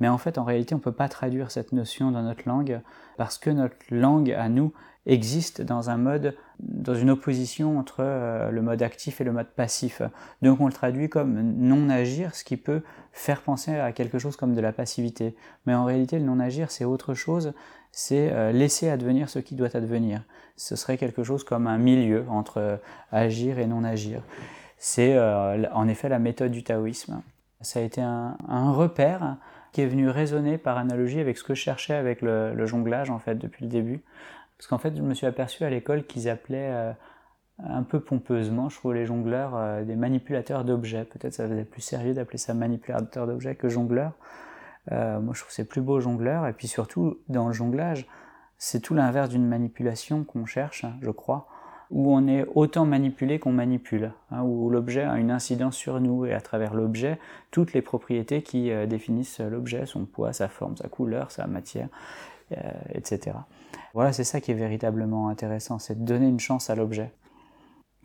Mais 0.00 0.08
en 0.08 0.18
fait, 0.18 0.38
en 0.38 0.44
réalité, 0.44 0.74
on 0.74 0.78
ne 0.78 0.82
peut 0.82 0.92
pas 0.92 1.08
traduire 1.08 1.50
cette 1.50 1.72
notion 1.72 2.10
dans 2.10 2.22
notre 2.22 2.48
langue, 2.48 2.80
parce 3.16 3.38
que 3.38 3.50
notre 3.50 3.76
langue, 3.90 4.32
à 4.32 4.48
nous, 4.48 4.72
existe 5.06 5.62
dans 5.62 5.90
un 5.90 5.96
mode, 5.96 6.36
dans 6.60 6.94
une 6.94 7.10
opposition 7.10 7.78
entre 7.78 7.96
euh, 8.00 8.50
le 8.50 8.62
mode 8.62 8.82
actif 8.82 9.20
et 9.20 9.24
le 9.24 9.32
mode 9.32 9.48
passif. 9.48 10.02
Donc 10.42 10.60
on 10.60 10.66
le 10.66 10.72
traduit 10.72 11.08
comme 11.08 11.40
non 11.40 11.88
agir, 11.90 12.34
ce 12.34 12.44
qui 12.44 12.56
peut 12.56 12.82
faire 13.12 13.42
penser 13.42 13.74
à 13.74 13.92
quelque 13.92 14.18
chose 14.18 14.36
comme 14.36 14.54
de 14.54 14.60
la 14.60 14.72
passivité. 14.72 15.34
Mais 15.66 15.74
en 15.74 15.84
réalité, 15.84 16.18
le 16.18 16.24
non 16.24 16.38
agir, 16.38 16.70
c'est 16.70 16.84
autre 16.84 17.14
chose, 17.14 17.52
c'est 17.90 18.32
euh, 18.32 18.52
laisser 18.52 18.88
advenir 18.88 19.28
ce 19.28 19.38
qui 19.40 19.54
doit 19.54 19.76
advenir. 19.76 20.22
Ce 20.56 20.76
serait 20.76 20.98
quelque 20.98 21.24
chose 21.24 21.42
comme 21.42 21.66
un 21.66 21.78
milieu 21.78 22.24
entre 22.28 22.58
euh, 22.58 22.76
agir 23.10 23.58
et 23.58 23.66
non 23.66 23.84
agir. 23.84 24.22
C'est 24.78 25.16
en 25.16 25.86
effet 25.86 26.08
la 26.08 26.18
méthode 26.18 26.50
du 26.50 26.64
taoïsme. 26.64 27.22
Ça 27.60 27.78
a 27.78 27.82
été 27.82 28.00
un, 28.00 28.34
repère 28.72 29.36
qui 29.70 29.80
est 29.80 29.86
venu 29.86 30.08
résonner 30.08 30.58
par 30.58 30.76
analogie 30.76 31.20
avec 31.20 31.38
ce 31.38 31.44
que 31.44 31.54
je 31.54 31.60
cherchais 31.60 31.94
avec 31.94 32.20
le 32.20 32.66
jonglage 32.66 33.08
en 33.08 33.20
fait 33.20 33.36
depuis 33.36 33.64
le 33.64 33.70
début. 33.70 34.02
Parce 34.62 34.68
qu'en 34.68 34.78
fait, 34.78 34.96
je 34.96 35.02
me 35.02 35.12
suis 35.12 35.26
aperçu 35.26 35.64
à 35.64 35.70
l'école 35.70 36.04
qu'ils 36.06 36.28
appelaient 36.28 36.70
euh, 36.70 36.92
un 37.64 37.82
peu 37.82 37.98
pompeusement, 37.98 38.68
je 38.68 38.76
trouve, 38.76 38.94
les 38.94 39.06
jongleurs 39.06 39.56
euh, 39.56 39.82
des 39.82 39.96
manipulateurs 39.96 40.64
d'objets. 40.64 41.04
Peut-être 41.04 41.34
ça 41.34 41.48
faisait 41.48 41.64
plus 41.64 41.80
sérieux 41.80 42.14
d'appeler 42.14 42.38
ça 42.38 42.54
manipulateur 42.54 43.26
d'objets 43.26 43.56
que 43.56 43.68
jongleur. 43.68 44.12
Euh, 44.92 45.18
moi, 45.18 45.34
je 45.34 45.40
trouve 45.40 45.50
c'est 45.52 45.64
plus 45.64 45.80
beau 45.80 45.98
jongleur. 45.98 46.46
Et 46.46 46.52
puis 46.52 46.68
surtout, 46.68 47.18
dans 47.26 47.48
le 47.48 47.52
jonglage, 47.52 48.06
c'est 48.56 48.78
tout 48.78 48.94
l'inverse 48.94 49.30
d'une 49.30 49.48
manipulation 49.48 50.22
qu'on 50.22 50.46
cherche, 50.46 50.86
je 51.00 51.10
crois, 51.10 51.48
où 51.90 52.14
on 52.14 52.28
est 52.28 52.46
autant 52.54 52.86
manipulé 52.86 53.40
qu'on 53.40 53.50
manipule, 53.50 54.12
hein, 54.30 54.42
où 54.42 54.70
l'objet 54.70 55.02
a 55.02 55.18
une 55.18 55.32
incidence 55.32 55.74
sur 55.74 56.00
nous 56.00 56.24
et 56.24 56.34
à 56.34 56.40
travers 56.40 56.72
l'objet, 56.72 57.18
toutes 57.50 57.72
les 57.72 57.82
propriétés 57.82 58.42
qui 58.42 58.70
définissent 58.86 59.40
l'objet, 59.40 59.86
son 59.86 60.04
poids, 60.04 60.32
sa 60.32 60.46
forme, 60.46 60.76
sa 60.76 60.88
couleur, 60.88 61.32
sa 61.32 61.48
matière, 61.48 61.88
etc. 62.94 63.36
Voilà, 63.94 64.12
c'est 64.12 64.24
ça 64.24 64.40
qui 64.40 64.50
est 64.50 64.54
véritablement 64.54 65.28
intéressant, 65.28 65.78
c'est 65.78 66.00
de 66.00 66.04
donner 66.04 66.28
une 66.28 66.40
chance 66.40 66.70
à 66.70 66.74
l'objet. 66.74 67.12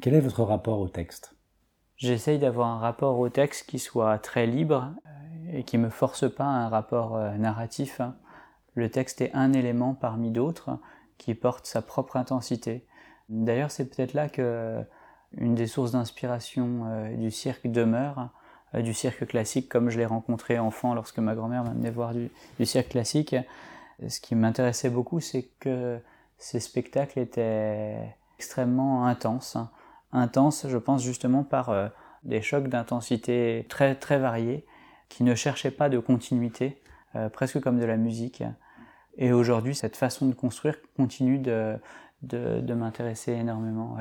Quel 0.02 0.14
est 0.14 0.20
votre 0.20 0.44
rapport 0.44 0.80
au 0.80 0.90
texte? 0.90 1.38
J'essaye 1.96 2.38
d'avoir 2.38 2.68
un 2.68 2.78
rapport 2.78 3.18
au 3.18 3.30
texte 3.30 3.68
qui 3.68 3.80
soit 3.80 4.20
très 4.20 4.46
libre 4.46 4.94
euh, 5.08 5.58
et 5.58 5.64
qui 5.64 5.80
ne 5.80 5.86
me 5.86 5.90
force 5.90 6.32
pas 6.32 6.46
un 6.46 6.70
rapport 6.70 7.16
euh, 7.16 7.36
narratif. 7.38 8.02
Le 8.76 8.92
texte 8.92 9.22
est 9.22 9.34
un 9.34 9.54
élément 9.54 9.96
parmi 9.96 10.30
d'autres 10.30 10.78
qui 11.18 11.34
porte 11.34 11.66
sa 11.66 11.82
propre 11.82 12.16
intensité. 12.16 12.86
D'ailleurs, 13.30 13.72
c'est 13.72 13.86
peut-être 13.86 14.14
là 14.14 14.30
que 14.30 14.84
une 15.36 15.56
des 15.56 15.66
sources 15.66 15.92
d'inspiration 15.94 16.84
euh, 16.86 17.16
du 17.16 17.32
cirque 17.32 17.68
demeure, 17.68 18.30
du 18.76 18.94
cirque 18.94 19.26
classique 19.26 19.68
comme 19.70 19.90
je 19.90 19.98
l'ai 19.98 20.06
rencontré 20.06 20.60
enfant 20.60 20.94
lorsque 20.94 21.20
ma 21.20 21.34
grand-mère 21.34 21.64
m'amenait 21.64 21.90
voir 21.90 22.14
du 22.14 22.66
cirque 22.66 22.90
classique 22.90 23.36
ce 24.08 24.20
qui 24.20 24.36
m'intéressait 24.36 24.90
beaucoup, 24.90 25.20
c'est 25.20 25.50
que 25.60 26.00
ces 26.38 26.60
spectacles 26.60 27.20
étaient 27.20 28.16
extrêmement 28.38 29.06
intenses. 29.06 29.58
Intenses, 30.12 30.68
je 30.68 30.78
pense, 30.78 31.04
justement 31.04 31.44
par 31.44 31.70
euh, 31.70 31.88
des 32.24 32.42
chocs 32.42 32.68
d'intensité 32.68 33.66
très, 33.70 33.96
très 33.96 34.20
variés, 34.20 34.66
qui 35.10 35.24
ne 35.24 35.36
cherchaient 35.36 35.72
pas 35.72 35.90
de 35.90 36.00
continuité, 36.00 36.82
euh, 37.16 37.30
presque 37.30 37.60
comme 37.60 37.80
de 37.80 37.86
la 37.86 37.98
musique. 37.98 38.44
Et 39.18 39.32
aujourd'hui, 39.32 39.74
cette 39.74 39.96
façon 39.96 40.28
de 40.28 40.34
construire 40.34 40.78
continue 40.96 41.40
de, 41.40 41.80
m'intéresser 42.74 43.32
énormément. 43.32 43.98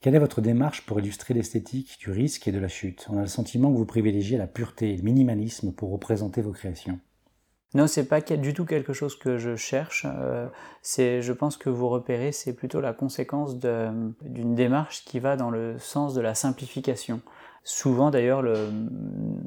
Quelle 0.00 0.14
est 0.14 0.20
votre 0.20 0.40
démarche 0.40 0.84
pour 0.86 0.98
illustrer 0.98 1.34
l'esthétique 1.34 1.98
du 2.00 2.10
risque 2.10 2.48
et 2.48 2.52
de 2.52 2.58
la 2.58 2.68
chute? 2.68 3.06
On 3.10 3.18
a 3.18 3.22
le 3.22 3.28
sentiment 3.28 3.70
que 3.70 3.76
vous 3.76 3.86
privilégiez 3.86 4.36
la 4.36 4.46
pureté 4.48 4.92
et 4.92 4.96
le 4.96 5.02
minimalisme 5.02 5.72
pour 5.72 5.92
représenter 5.92 6.42
vos 6.42 6.52
créations. 6.52 6.98
Non, 7.74 7.86
c'est 7.86 8.06
pas 8.08 8.20
du 8.22 8.54
tout 8.54 8.64
quelque 8.64 8.94
chose 8.94 9.18
que 9.18 9.36
je 9.36 9.54
cherche. 9.54 10.06
Euh, 10.08 10.48
c'est, 10.80 11.20
je 11.20 11.32
pense 11.34 11.58
que 11.58 11.68
vous 11.68 11.88
repérez, 11.88 12.32
c'est 12.32 12.54
plutôt 12.54 12.80
la 12.80 12.94
conséquence 12.94 13.56
d'une 13.58 14.54
démarche 14.54 15.04
qui 15.04 15.20
va 15.20 15.36
dans 15.36 15.50
le 15.50 15.78
sens 15.78 16.14
de 16.14 16.22
la 16.22 16.34
simplification. 16.34 17.20
Souvent, 17.64 18.10
d'ailleurs, 18.10 18.42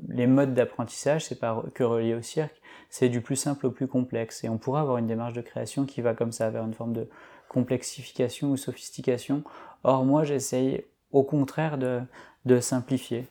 les 0.09 0.27
modes 0.27 0.53
d'apprentissage, 0.53 1.25
c'est 1.25 1.39
pas 1.39 1.63
que 1.73 1.83
relié 1.83 2.13
au 2.13 2.21
cirque, 2.21 2.61
c'est 2.91 3.09
du 3.09 3.21
plus 3.21 3.35
simple 3.35 3.65
au 3.65 3.71
plus 3.71 3.87
complexe. 3.87 4.43
Et 4.43 4.49
on 4.49 4.59
pourrait 4.59 4.81
avoir 4.81 4.97
une 4.97 5.07
démarche 5.07 5.33
de 5.33 5.41
création 5.41 5.85
qui 5.85 6.01
va 6.01 6.13
comme 6.13 6.31
ça 6.31 6.51
vers 6.51 6.63
une 6.63 6.75
forme 6.75 6.93
de 6.93 7.09
complexification 7.49 8.51
ou 8.51 8.57
sophistication. 8.57 9.43
Or, 9.83 10.05
moi, 10.05 10.23
j'essaye 10.23 10.85
au 11.11 11.23
contraire 11.23 11.79
de, 11.79 12.01
de 12.45 12.59
simplifier. 12.59 13.27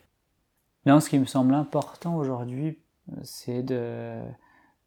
Non, 0.85 0.99
ce 0.99 1.09
qui 1.09 1.19
me 1.19 1.25
semble 1.25 1.53
important 1.53 2.17
aujourd'hui, 2.17 2.77
c'est 3.23 3.63
de 3.63 4.19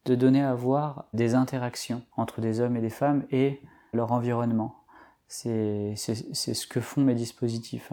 de 0.05 0.15
donner 0.15 0.41
à 0.41 0.53
voir 0.53 1.05
des 1.13 1.35
interactions 1.35 2.03
entre 2.15 2.41
des 2.41 2.59
hommes 2.59 2.77
et 2.77 2.81
des 2.81 2.89
femmes 2.89 3.25
et 3.31 3.61
leur 3.93 4.11
environnement. 4.11 4.75
C'est 5.27 5.95
ce 5.95 6.67
que 6.67 6.79
font 6.79 7.01
mes 7.01 7.15
dispositifs. 7.15 7.91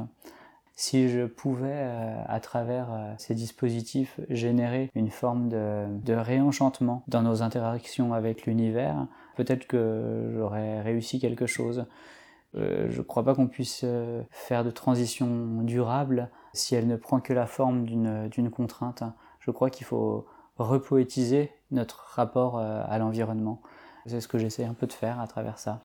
Si 0.75 1.09
je 1.09 1.27
pouvais, 1.27 1.69
euh, 1.71 2.23
à 2.27 2.41
travers 2.41 2.93
euh, 2.93 3.13
ces 3.19 3.35
dispositifs, 3.35 4.19
générer 4.31 4.91
une 4.95 5.11
forme 5.11 5.49
de, 5.49 6.15
réenchantement 6.15 7.05
dans 7.09 7.23
nos 7.23 7.43
interactions 7.43 8.15
avec 8.15 8.47
l'univers, 8.47 9.07
peut-être 9.37 9.67
que 9.67 10.33
j'aurais 10.35 10.81
réussi 10.81 11.21
quelque 11.21 11.47
chose. 11.47 11.87
Euh, 12.55 12.89
je 12.91 12.99
ne 12.99 13.03
crois 13.03 13.23
pas 13.23 13.35
qu'on 13.35 13.49
puisse 13.49 13.85
faire 14.31 14.65
de 14.65 14.71
transition 14.71 15.63
durable 15.63 16.31
si 16.55 16.75
elle 16.75 16.87
ne 16.87 16.97
prend 16.97 17.21
que 17.21 17.33
la 17.33 17.47
forme 17.47 17.85
d'une 17.85 18.51
contrainte. 18.51 19.03
Je 19.41 19.51
crois 19.51 19.71
qu'il 19.71 19.87
faut 19.87 20.27
repoétiser 20.57 21.51
notre 21.71 22.05
rapport 22.15 22.59
euh, 22.59 22.83
à 22.87 22.99
l'environnement. 22.99 23.63
C'est 24.07 24.21
ce 24.21 24.29
que 24.29 24.39
j'essaie 24.39 24.65
un 24.65 24.75
peu 24.75 24.87
de 24.87 24.93
faire 24.93 25.21
à 25.21 25.27
travers 25.27 25.59
ça. 25.59 25.81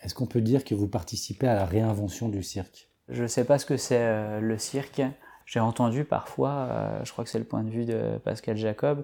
Est-ce 0.00 0.14
qu'on 0.14 0.26
peut 0.26 0.40
dire 0.40 0.64
que 0.64 0.74
vous 0.74 0.88
participez 0.88 1.46
à 1.46 1.54
la 1.54 1.64
réinvention 1.64 2.28
du 2.28 2.42
cirque? 2.42 2.90
Je 3.08 3.22
ne 3.22 3.28
sais 3.28 3.44
pas 3.44 3.58
ce 3.58 3.66
que 3.66 3.76
c'est 3.76 4.00
euh, 4.00 4.40
le 4.40 4.58
cirque. 4.58 5.02
J'ai 5.44 5.60
entendu 5.60 6.04
parfois, 6.04 6.50
euh, 6.50 7.04
je 7.04 7.12
crois 7.12 7.24
que 7.24 7.30
c'est 7.30 7.38
le 7.38 7.44
point 7.44 7.64
de 7.64 7.70
vue 7.70 7.84
de 7.84 8.18
Pascal 8.22 8.56
Jacob, 8.56 9.02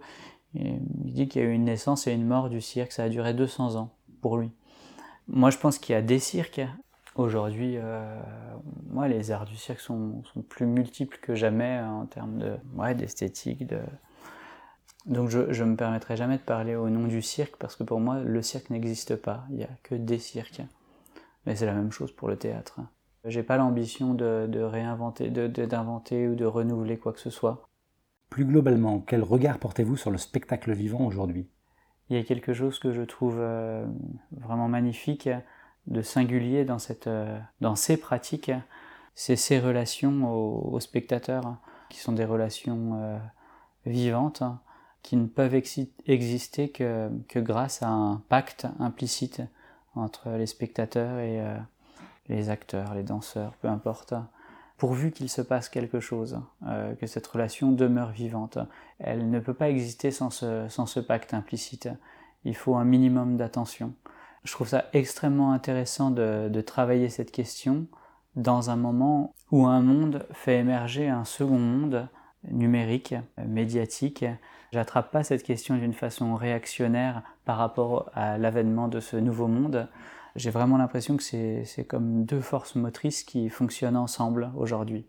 il 0.55 0.79
dit 1.13 1.27
qu'il 1.27 1.43
y 1.43 1.45
a 1.45 1.49
eu 1.49 1.53
une 1.53 1.65
naissance 1.65 2.07
et 2.07 2.13
une 2.13 2.27
mort 2.27 2.49
du 2.49 2.61
cirque, 2.61 2.93
ça 2.93 3.05
a 3.05 3.09
duré 3.09 3.35
200 3.35 3.75
ans 3.75 3.91
pour 4.21 4.37
lui. 4.37 4.53
Moi 5.27 5.51
je 5.51 5.59
pense 5.59 5.79
qu'il 5.79 5.95
y 5.95 5.99
a 5.99 6.03
des 6.03 6.21
cirques. 6.21 6.61
Aujourd'hui, 7.17 7.77
les 9.09 9.31
arts 9.33 9.47
du 9.47 9.57
cirque 9.57 9.81
sont, 9.81 10.23
sont, 10.33 10.43
plus 10.43 10.67
multiples 10.67 11.19
que 11.21 11.35
jamais 11.35 11.81
en 11.81 12.07
termes 12.07 12.39
de, 12.39 12.57
ouais, 12.77 12.95
d'esthétique. 12.95 13.67
De... 13.67 13.81
Donc 15.07 15.29
je 15.29 15.63
ne 15.63 15.71
me 15.71 15.77
permettrai 15.77 16.17
jamais 16.17 16.39
de 16.39 16.43
parler 16.43 16.77
au 16.77 16.89
nom 16.89 17.07
du 17.07 17.21
cirque 17.21 17.57
parce 17.59 17.77
que 17.77 17.83
pour 17.83 18.01
moi, 18.01 18.21
le 18.21 18.43
cirque 18.43 18.71
n'existe 18.71 19.17
pas. 19.17 19.45
Il 19.51 19.57
n'y 19.57 19.65
a 19.65 19.69
que 19.83 19.95
des 19.95 20.19
cirques. 20.19 20.63
Mais 21.47 21.57
c'est 21.57 21.67
la 21.67 21.75
même 21.75 21.93
chose 21.93 22.13
pour 22.13 22.29
le 22.29 22.37
théâtre. 22.37 22.81
J'ai 23.25 23.43
pas 23.43 23.57
l'ambition 23.57 24.15
de, 24.15 24.47
de, 24.49 24.61
réinventer, 24.61 25.31
d'inventer 25.31 26.29
ou 26.29 26.35
de 26.35 26.45
renouveler 26.45 26.99
quoi 26.99 27.13
que 27.13 27.21
ce 27.21 27.31
soit. 27.31 27.69
Plus 28.31 28.45
globalement, 28.45 29.01
quel 29.01 29.23
regard 29.23 29.59
portez-vous 29.59 29.97
sur 29.97 30.11
le 30.11 30.19
spectacle 30.19 30.73
vivant 30.73 31.07
aujourd'hui? 31.07 31.49
Il 32.11 32.17
y 32.17 32.21
a 32.21 32.25
quelque 32.25 32.53
chose 32.53 32.79
que 32.79 32.93
je 32.93 33.03
trouve 33.03 33.37
euh, 33.39 33.87
vraiment 34.33 34.69
magnifique, 34.69 35.31
de 35.87 36.03
singulier 36.03 36.65
dans, 36.65 36.79
cette, 36.79 37.07
euh, 37.07 37.39
dans 37.61 37.77
ces 37.77 37.97
pratiques, 37.97 38.53
c'est 39.15 39.37
ces 39.37 39.59
relations 39.59 40.31
aux, 40.31 40.81
spectateurs, 40.81 41.57
qui 41.89 42.01
sont 42.01 42.13
des 42.13 42.25
relations 42.25 43.01
euh, 43.01 43.19
vivantes, 43.87 44.43
qui 45.05 45.17
ne 45.17 45.27
peuvent 45.27 45.55
exister 45.55 46.71
que, 46.71 47.11
grâce 47.37 47.83
à 47.83 47.89
un 47.89 48.17
pacte 48.29 48.67
implicite 48.81 49.43
entre 49.95 50.31
les 50.31 50.47
spectateurs 50.47 51.21
et 51.21 51.41
les 52.29 52.49
acteurs, 52.51 52.95
les 52.95 53.05
danseurs, 53.05 53.53
peu 53.61 53.69
importe 53.69 54.15
pourvu 54.77 55.13
qu'il 55.13 55.29
se 55.29 55.41
passe 55.41 55.69
quelque 55.69 56.01
chose, 56.01 56.41
euh, 56.67 56.95
que 56.97 57.07
cette 57.07 57.27
relation 57.27 57.73
demeure 57.73 58.11
vivante. 58.11 58.59
Elle 58.99 59.31
ne 59.31 59.39
peut 59.39 59.55
pas 59.55 59.71
exister 59.71 60.11
sans 60.11 60.31
ce, 60.31 61.01
pacte 61.01 61.35
implicite. 61.35 61.89
Il 62.45 62.57
faut 62.57 62.75
un 62.75 62.85
minimum 62.85 63.37
d'attention. 63.37 63.95
Je 64.43 64.53
trouve 64.53 64.69
ça 64.69 64.87
extrêmement 64.93 65.53
intéressant 65.53 66.11
de, 66.11 66.61
travailler 66.61 67.09
cette 67.09 67.31
question 67.31 67.87
dans 68.37 68.69
un 68.69 68.77
moment 68.77 69.33
où 69.53 69.67
un 69.67 69.81
monde 69.81 70.27
fait 70.33 70.59
émerger 70.59 71.09
un 71.09 71.25
second 71.25 71.59
monde 71.59 72.09
numérique, 72.51 73.15
médiatique. 73.47 74.25
J'attrape 74.73 75.11
pas 75.11 75.25
cette 75.25 75.43
question 75.43 75.77
d'une 75.77 75.95
façon 75.95 76.35
réactionnaire 76.35 77.23
par 77.45 77.59
rapport 77.59 78.11
à 78.15 78.39
l'avènement 78.39 78.89
de 78.89 79.01
ce 79.01 79.17
nouveau 79.17 79.47
monde 79.47 79.89
j'ai 80.37 80.51
vraiment 80.51 80.77
l'impression 80.77 81.17
que 81.17 81.23
c'est 81.23 81.85
comme 81.87 82.25
deux 82.25 82.41
forces 82.41 82.75
motrices 82.75 83.23
qui 83.23 83.49
fonctionnent 83.49 83.97
ensemble 83.97 84.51
aujourd'hui. 84.57 85.07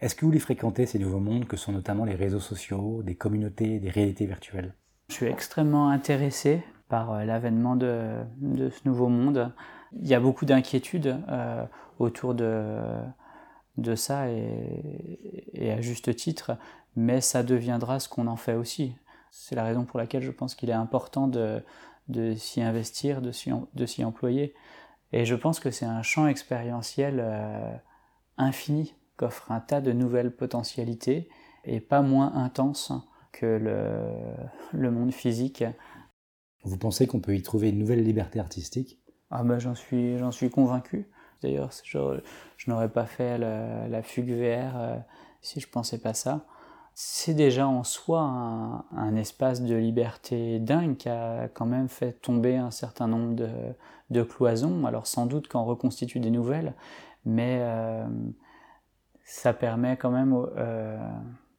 Est-ce 0.00 0.14
que 0.14 0.24
vous 0.24 0.30
les 0.30 0.38
fréquentez, 0.38 0.86
ces 0.86 0.98
nouveaux 0.98 1.20
mondes, 1.20 1.46
que 1.46 1.56
sont 1.56 1.72
notamment 1.72 2.04
les 2.04 2.14
réseaux 2.14 2.40
sociaux, 2.40 3.02
des 3.02 3.14
communautés, 3.14 3.78
des 3.78 3.90
réalités 3.90 4.26
virtuelles? 4.26 4.74
Je 5.08 5.14
suis 5.14 5.26
extrêmement 5.26 5.88
intéressé 5.88 6.62
par 6.88 7.12
euh, 7.12 7.24
l'avènement 7.24 7.76
de, 7.76 8.16
de, 8.38 8.68
ce 8.68 8.80
nouveau 8.84 9.08
monde. 9.08 9.52
Il 9.92 10.06
y 10.06 10.14
a 10.14 10.20
beaucoup 10.20 10.44
d'inquiétudes 10.44 11.18
euh, 11.28 11.64
autour 11.98 12.34
de, 12.34 12.78
de 13.76 13.94
ça, 13.94 14.28
et, 14.30 15.48
et, 15.52 15.70
à 15.70 15.80
juste 15.80 16.14
titre, 16.16 16.56
mais 16.94 17.20
ça 17.20 17.42
deviendra 17.42 18.00
ce 18.00 18.08
qu'on 18.08 18.26
en 18.26 18.36
fait 18.36 18.54
aussi. 18.54 18.94
C'est 19.30 19.54
la 19.54 19.64
raison 19.64 19.84
pour 19.84 19.98
laquelle 19.98 20.22
je 20.22 20.30
pense 20.30 20.54
qu'il 20.54 20.70
est 20.70 20.74
important 20.74 21.28
de, 21.28 21.62
de 22.08 22.34
s'y 22.34 22.62
investir, 22.62 23.20
de 23.20 23.32
s'y 23.32 24.04
employer. 24.04 24.54
Et 25.12 25.24
je 25.24 25.34
pense 25.34 25.60
que 25.60 25.70
c'est 25.70 25.86
un 25.86 26.02
champ 26.02 26.26
expérientiel 26.26 27.20
euh, 27.20 27.76
infini 28.38 28.94
qu'offre 29.16 29.50
un 29.52 29.60
tas 29.60 29.80
de 29.80 29.92
nouvelles 29.92 30.34
potentialités 30.34 31.28
et 31.64 31.80
pas 31.80 32.02
moins 32.02 32.34
intense 32.34 32.92
que 33.32 33.46
le, 33.46 34.10
le 34.72 34.90
monde 34.90 35.12
physique. 35.12 35.64
Vous 36.64 36.78
pensez 36.78 37.06
qu'on 37.06 37.20
peut 37.20 37.36
y 37.36 37.42
trouver 37.42 37.70
une 37.70 37.78
nouvelle 37.78 38.02
liberté 38.02 38.40
artistique? 38.40 39.00
Ah 39.30 39.42
ben 39.42 39.58
j'en 39.58 39.74
suis, 39.74 40.18
j'en 40.18 40.30
suis 40.32 40.50
convaincu. 40.50 41.08
D'ailleurs, 41.42 41.70
je, 41.84 42.20
n'aurais 42.66 42.88
pas 42.88 43.06
fait 43.06 43.38
la, 43.38 44.02
fugue 44.02 44.30
VR 44.30 44.76
euh, 44.76 44.96
si 45.42 45.60
je 45.60 45.68
pensais 45.68 45.98
pas 45.98 46.14
ça 46.14 46.46
c'est 46.98 47.34
déjà 47.34 47.68
en 47.68 47.84
soi 47.84 48.20
un, 48.20 49.16
espace 49.16 49.60
de 49.60 49.76
liberté 49.76 50.58
dingue 50.58 50.96
qui 50.96 51.10
a 51.10 51.46
quand 51.48 51.66
même 51.66 51.90
fait 51.90 52.12
tomber 52.12 52.56
un 52.56 52.70
certain 52.70 53.06
nombre 53.06 53.36
de, 54.10 54.22
cloisons. 54.22 54.86
Alors 54.86 55.06
sans 55.06 55.26
doute 55.26 55.46
qu'en 55.46 55.66
reconstitue 55.66 56.20
des 56.20 56.30
nouvelles, 56.30 56.72
mais 57.26 57.58
euh, 57.60 58.06
ça 59.24 59.52
permet 59.52 59.98
quand 59.98 60.10
même 60.10 60.34
euh, 60.56 60.98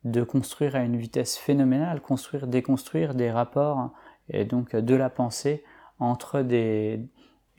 de 0.06 0.24
construire 0.24 0.76
à 0.76 0.80
une 0.80 0.98
vitesse 0.98 1.38
phénoménale, 1.38 2.02
construire, 2.02 2.48
déconstruire 2.48 3.14
des 3.14 3.30
rapports 3.30 3.92
et 4.30 4.44
donc 4.44 4.76
de 4.76 4.96
la 4.96 5.12
pensée 5.12 5.64
entre 6.00 6.42
des, 6.42 7.00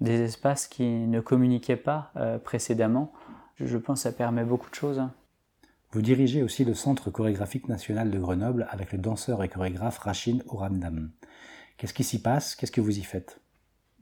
espaces 0.07 0.67
qui 0.67 0.85
ne 0.85 1.21
communiquaient 1.21 1.77
pas 1.77 2.13
euh, 2.17 2.39
précédemment. 2.39 3.13
Je 3.57 3.77
pense 3.77 4.01
que 4.01 4.03
ça 4.05 4.13
permet 4.13 4.45
beaucoup 4.45 4.71
de 4.71 4.75
choses. 4.75 5.03
Vous 5.91 6.03
dirigez 6.03 6.43
aussi 6.43 6.65
le 6.65 6.75
Centre 6.75 7.11
chorégraphique 7.11 7.69
national 7.69 8.11
de 8.11 8.19
Grenoble 8.19 8.67
avec 8.71 8.93
le 8.93 8.99
danseur 8.99 9.43
et 9.43 9.49
chorégraphe 9.49 9.99
Rachid 9.99 10.45
Ouramdam. 10.47 11.11
Qu'est-ce 11.79 11.95
qui 11.95 12.05
s'y 12.05 12.21
passe? 12.21 12.55
Qu'est-ce 12.55 12.73
que 12.73 12.81
vous 12.81 12.99
y 12.99 13.03
faites? 13.03 13.41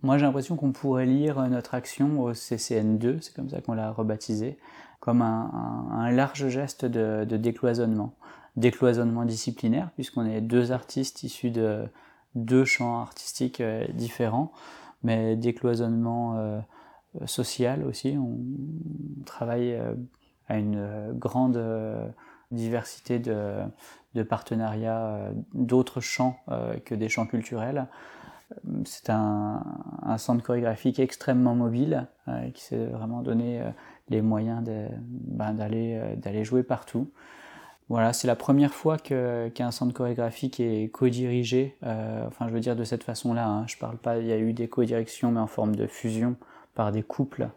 Moi 0.03 0.19
j'ai 0.19 0.27
l'impression 0.27 0.57
qu'on 0.57 0.73
pourrait 0.73 1.07
lire 1.07 1.41
notre 1.49 1.75
action 1.75 2.21
au 2.21 2.33
CCN2, 2.33 3.21
c'est 3.21 3.35
comme 3.35 3.49
ça 3.49 3.61
qu'on 3.61 3.73
l'a 3.73 3.91
rebaptisé, 3.91 4.59
comme 5.01 5.23
un, 5.23 6.11
large 6.11 6.49
geste 6.49 6.85
de, 6.85 7.25
décloisonnement. 7.25 8.15
Décloisonnement 8.57 9.25
disciplinaire, 9.25 9.91
puisqu'on 9.95 10.27
est 10.27 10.41
deux 10.41 10.73
artistes 10.73 11.23
issus 11.23 11.51
de 11.51 11.85
deux 12.35 12.65
champs 12.65 13.01
artistiques 13.01 13.61
euh, 13.61 13.87
différents, 13.95 14.53
mais 15.03 15.37
décloisonnement 15.37 16.63
euh, 17.23 17.27
social 17.27 17.85
aussi. 17.85 18.17
On 18.19 18.39
travaille 19.25 19.75
euh, 19.75 19.95
à 20.49 20.59
une 20.59 20.77
euh, 20.77 21.13
grande 21.13 21.61
diversité 22.51 23.19
de, 23.19 23.63
partenariats 24.29 25.31
d'autres 25.53 26.01
champs 26.01 26.39
que 26.87 26.95
des 26.95 27.11
champs 27.11 27.27
culturels. 27.27 27.87
C'est 28.85 29.11
un, 29.11 29.63
centre 30.17 30.43
chorégraphique 30.43 31.01
extrêmement 31.01 31.55
mobile 31.55 32.07
qui 32.55 32.63
s'est 32.63 32.87
vraiment 32.87 33.21
donné 33.21 33.63
les 34.09 34.23
moyens 34.23 34.63
ben, 35.01 35.53
d'aller 35.53 36.45
jouer 36.45 36.63
partout. 36.63 37.11
Voilà, 37.88 38.12
c'est 38.12 38.27
la 38.27 38.37
première 38.37 38.75
fois 38.75 38.99
qu'un 38.99 39.70
centre 39.70 39.94
chorégraphique 39.94 40.59
est 40.59 40.90
co-dirigé. 40.92 41.77
enfin, 41.83 42.49
je 42.49 42.53
veux 42.53 42.61
dire 42.61 42.75
de 42.75 42.85
cette 42.85 43.05
façon-là. 43.05 43.46
Hein. 43.46 43.66
Je 43.68 43.77
parle 43.77 43.96
pas. 43.96 44.18
Il 44.18 44.27
y 44.27 44.33
a 44.33 44.38
eu 44.38 44.53
des 44.53 44.68
co-directions, 44.68 45.31
mais 45.31 45.40
en 45.40 45.46
forme 45.46 45.77
de 45.77 45.87
fusion 45.87 46.37
par 46.75 46.90
des 46.90 47.05
couples. 47.05 47.49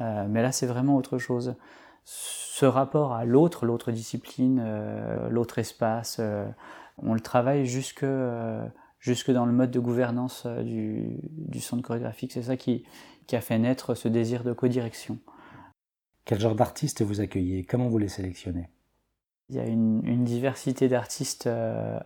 mais 0.00 0.40
là, 0.42 0.52
c'est 0.52 0.66
vraiment 0.66 0.96
autre 0.96 1.18
chose 1.18 1.54
ce 2.04 2.66
rapport 2.66 3.12
à 3.12 3.24
l'autre, 3.24 3.66
l'autre 3.66 3.90
discipline, 3.90 4.62
euh, 4.64 5.28
l'autre 5.28 5.58
espace, 5.58 6.18
euh, 6.20 6.46
on 6.98 7.14
le 7.14 7.20
travaille 7.20 7.66
jusque, 7.66 8.04
euh, 8.04 8.64
jusque 9.00 9.32
dans 9.32 9.44
le 9.44 9.52
mode 9.52 9.72
de 9.72 9.80
gouvernance 9.80 10.46
du, 10.46 11.18
du, 11.22 11.60
centre 11.60 11.82
chorégraphique. 11.82 12.32
C'est 12.32 12.44
ça 12.44 12.56
qui, 12.56 12.84
qui, 13.26 13.34
a 13.34 13.40
fait 13.40 13.58
naître 13.58 13.94
ce 13.94 14.06
désir 14.06 14.44
de 14.44 14.52
codirection. 14.52 15.18
Quel 16.24 16.38
genre 16.38 16.54
d'artistes 16.54 17.02
vous 17.02 17.20
accueillez? 17.20 17.64
Comment 17.64 17.88
vous 17.88 17.98
les 17.98 18.08
sélectionnez? 18.08 18.68
Il 19.50 19.56
y 19.56 19.58
a 19.58 19.64
une, 19.64 20.24
diversité 20.24 20.88
d'artistes 20.88 21.48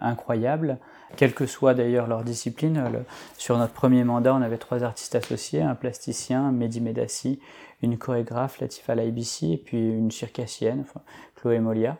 incroyable, 0.01 0.79
quelle 1.17 1.35
que 1.35 1.47
soit 1.47 1.73
d'ailleurs 1.73 2.09
leur 2.09 2.25
discipline. 2.25 3.05
sur 3.37 3.57
notre 3.59 3.73
premier 3.73 4.03
mandat, 4.03 4.35
on 4.35 4.43
avait 4.43 4.59
trois 4.59 4.83
artistes 4.83 5.15
associés, 5.15 5.63
un 5.63 5.77
plasticien, 5.77 6.51
Mehdi 6.51 6.81
Medassi, 6.81 7.39
une 7.83 7.97
chorégraphe, 7.97 8.61
Latifa 8.61 8.95
Laibissi, 8.97 9.53
et 9.53 9.57
puis 9.57 9.79
une 9.79 10.11
circassienne, 10.11 10.85
Chloé 11.37 11.61
Molia. 11.61 11.97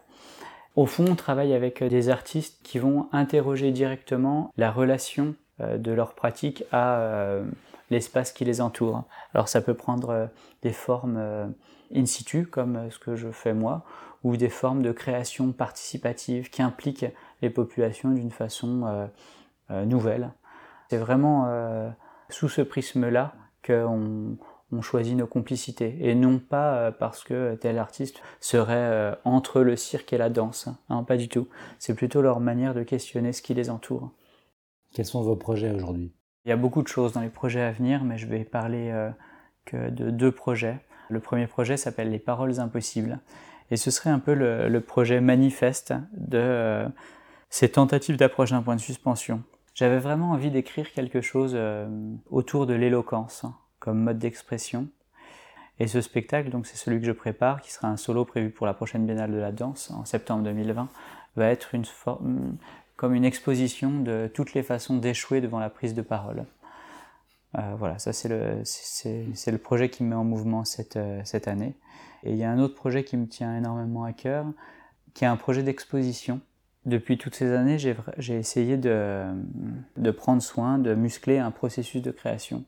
Au 0.79 0.87
fond, 0.87 1.05
on 1.09 1.17
travaille 1.17 1.55
avec 1.55 1.83
des 1.83 2.09
artistes 2.09 2.61
qui 2.63 2.79
vont 2.79 3.09
interroger 3.11 3.73
directement 3.73 4.53
la 4.57 4.71
relation 4.71 5.35
euh, 5.61 5.77
de 5.77 5.91
leur 5.91 6.15
pratique 6.15 6.63
à 6.71 7.01
euh, 7.01 7.45
l'espace 7.91 8.33
qui 8.33 8.45
les 8.45 8.61
entoure. 8.61 9.05
Alors 9.35 9.49
ça 9.49 9.61
peut 9.61 9.75
prendre 9.75 10.11
euh, 10.11 10.27
des 10.63 10.73
formes 10.73 11.55
in 11.95 12.07
situ, 12.07 12.47
comme 12.47 12.91
ce 12.91 12.99
que 12.99 13.17
je 13.17 13.31
fais 13.31 13.55
moi, 13.55 13.85
ou 14.25 14.37
des 14.37 14.49
formes 14.49 14.83
de 14.83 14.93
création 14.93 15.53
participative 15.53 16.51
qui 16.51 16.63
impliquent 16.63 17.07
les 17.41 17.51
populations 17.51 18.11
d'une 18.11 18.33
façon 18.33 19.09
nouvelle. 19.71 20.33
C'est 20.91 20.99
vraiment 20.99 21.49
sous 22.29 22.49
ce 22.49 22.61
prisme-là 22.61 23.33
qu'on 23.65 24.37
on 24.73 24.83
choisit 24.83 25.17
nos 25.17 25.27
complicités 25.27 25.97
et 26.01 26.15
non 26.15 26.39
pas 26.39 26.77
euh, 26.77 26.91
parce 26.91 27.25
que 27.25 27.55
tel 27.55 27.79
artiste 27.79 28.21
serait 28.41 28.75
euh, 28.77 29.15
entre 29.25 29.61
le 29.63 29.77
cirque 29.77 30.13
et 30.13 30.19
la 30.19 30.31
danse. 30.31 30.69
Non, 30.91 31.05
pas 31.05 31.17
du 31.17 31.29
tout. 31.29 31.49
C'est 31.79 31.95
plutôt 31.95 32.23
leur 32.23 32.41
manière 32.41 32.75
de 32.75 32.83
questionner 32.83 33.33
ce 33.33 33.43
qui 33.43 33.55
les 33.55 33.71
entoure. 33.71 34.11
Quels 34.93 35.07
sont 35.07 35.23
vos 35.23 35.37
projets 35.37 35.71
aujourd'hui? 35.71 36.13
Il 36.49 36.51
y 36.51 36.55
a 36.55 36.57
beaucoup 36.57 36.81
de 36.81 36.89
choses 36.89 37.13
dans 37.13 37.21
les 37.21 37.29
projets 37.29 37.61
à 37.61 37.71
venir, 37.73 38.05
mais 38.05 38.17
je 38.17 38.27
vais 38.27 38.43
parler 38.43 38.89
euh, 38.91 39.11
que 39.67 39.91
de 39.91 40.09
deux 40.09 40.33
projets. 40.33 40.79
Le 41.11 41.21
premier 41.21 41.47
projet 41.47 41.77
s'appelle 41.77 42.11
Les 42.11 42.19
Paroles 42.19 42.59
Impossibles. 42.59 43.21
Et 43.71 43.77
ce 43.77 43.91
serait 43.91 44.09
un 44.09 44.19
peu 44.19 44.33
le, 44.33 44.81
projet 44.81 45.21
manifeste 45.21 45.93
de 46.13 46.87
ces 47.51 47.69
tentatives 47.69 48.17
d'approche 48.17 48.53
d'un 48.53 48.63
point 48.63 48.77
de 48.77 48.81
suspension. 48.81 49.43
J'avais 49.75 49.99
vraiment 49.99 50.31
envie 50.31 50.51
d'écrire 50.51 50.91
quelque 50.93 51.21
chose 51.21 51.55
autour 52.31 52.65
de 52.65 52.73
l'éloquence, 52.73 53.45
comme 53.79 54.03
mode 54.03 54.19
d'expression. 54.19 54.89
Et 55.81 55.87
ce 55.87 56.01
spectacle, 56.01 56.49
donc 56.49 56.67
c'est 56.67 56.79
celui 56.79 56.99
que 56.99 57.07
je 57.07 57.13
prépare, 57.13 57.61
qui 57.61 57.73
sera 57.75 57.89
un 57.89 57.99
solo 57.99 58.25
prévu 58.25 58.49
pour 58.49 58.65
la 58.65 58.73
prochaine 58.73 59.05
Biennale 59.05 59.33
de 59.33 59.39
la 59.39 59.53
danse 59.53 59.91
en 59.91 60.07
septembre 60.07 60.45
2020, 60.45 60.89
va 61.37 61.47
être 61.49 61.75
une 61.75 61.85
forme, 61.85 62.57
comme 62.99 63.15
une 63.15 63.25
exposition 63.25 64.01
de 64.01 64.29
toutes 64.35 64.55
les 64.55 64.65
façons 64.65 64.97
d'échouer 64.97 65.41
devant 65.41 65.61
la 65.61 65.71
prise 65.71 65.95
de 65.95 66.03
parole. 66.03 66.45
Euh, 67.57 67.75
voilà, 67.79 67.99
ça 68.01 68.13
c'est 68.13 68.29
le, 68.29 68.61
c'est, 68.65 69.51
le 69.53 69.59
projet 69.59 69.89
qui 69.89 70.03
me 70.03 70.11
met 70.11 70.15
en 70.17 70.25
mouvement 70.25 70.65
cette, 70.65 70.97
euh, 70.97 71.21
cette 71.25 71.47
année. 71.47 71.77
Et 72.25 72.33
il 72.33 72.37
y 72.37 72.43
a 72.43 72.51
un 72.51 72.59
autre 72.59 72.75
projet 72.75 73.05
qui 73.05 73.17
me 73.17 73.29
tient 73.29 73.57
énormément 73.57 74.03
à 74.03 74.13
cœur, 74.13 74.47
qui 75.15 75.25
est 75.25 75.29
un 75.29 75.37
projet 75.37 75.63
d'exposition. 75.63 76.41
Depuis 76.87 77.19
toutes 77.19 77.37
ces 77.37 77.53
années, 77.53 77.79
j'ai, 77.79 77.95
essayé 78.37 78.77
de, 78.77 79.25
de 79.97 80.11
prendre 80.11 80.43
soin, 80.43 80.79
de 80.79 80.95
muscler 80.95 81.39
un 81.39 81.53
processus 81.53 82.03
de 82.03 82.11
création. 82.11 82.65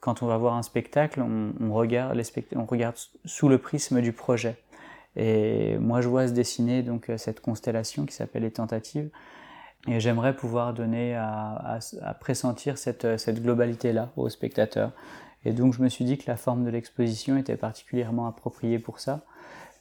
Quand 0.00 0.22
on 0.22 0.26
va 0.26 0.38
voir 0.38 0.54
un 0.54 0.62
spectacle, 0.62 1.20
on, 1.20 1.52
on 1.60 1.74
regarde, 1.74 2.16
les 2.16 2.24
on 2.54 2.64
regarde 2.64 2.96
sous 3.26 3.50
le 3.50 3.58
prisme 3.58 4.00
du 4.00 4.14
projet. 4.14 4.56
Et 5.16 5.76
moi, 5.76 6.00
je 6.00 6.08
vois 6.08 6.28
se 6.28 6.32
dessiner 6.32 6.82
donc 6.82 7.10
cette 7.18 7.40
constellation 7.40 8.06
qui 8.06 8.14
s'appelle 8.14 8.42
les 8.42 8.52
tentatives. 8.52 9.10
Et 9.88 10.00
j'aimerais 10.00 10.34
pouvoir 10.34 10.74
donner 10.74 11.14
à, 11.14 11.78
pressentir 12.20 12.76
cette, 12.78 13.18
cette 13.18 13.42
globalité-là 13.42 14.10
aux 14.16 14.28
spectateurs. 14.28 14.92
Et 15.44 15.52
donc 15.52 15.74
je 15.74 15.82
me 15.82 15.88
suis 15.88 16.04
dit 16.04 16.18
que 16.18 16.24
la 16.26 16.36
forme 16.36 16.64
de 16.64 16.70
l'exposition 16.70 17.36
était 17.36 17.56
particulièrement 17.56 18.26
appropriée 18.26 18.80
pour 18.80 18.98
ça. 18.98 19.24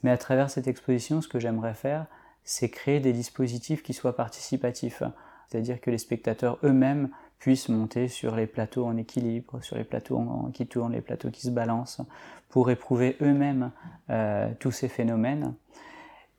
Mais 0.04 0.12
à 0.12 0.18
travers 0.18 0.52
cette 0.52 0.68
exposition, 0.68 1.22
ce 1.22 1.28
que 1.28 1.40
j'aimerais 1.40 1.74
faire, 1.74 2.06
c'est 2.44 2.70
créer 2.70 3.00
des 3.00 3.14
dispositifs 3.14 3.82
qui 3.82 3.94
soient 3.94 4.16
participatifs. 4.16 5.02
C'est-à-dire 5.48 5.82
que 5.82 5.90
les 5.90 5.98
spectateurs 5.98 6.60
eux-mêmes 6.64 7.10
puissent 7.40 7.70
monter 7.70 8.08
sur 8.08 8.36
les 8.36 8.48
plateaux 8.48 8.86
en 8.86 8.98
équilibre, 8.98 9.60
sur 9.64 9.76
les 9.76 9.84
plateaux 9.84 10.50
qui 10.54 10.68
tournent, 10.68 10.94
les 10.94 11.02
plateaux 11.02 11.32
qui 11.32 11.42
se 11.42 11.50
balancent, 11.50 12.02
pour 12.50 12.70
éprouver 12.70 13.18
eux-mêmes 13.22 13.72
euh, 14.10 14.52
tous 14.60 14.72
ces 14.72 14.88
phénomènes. 14.88 15.54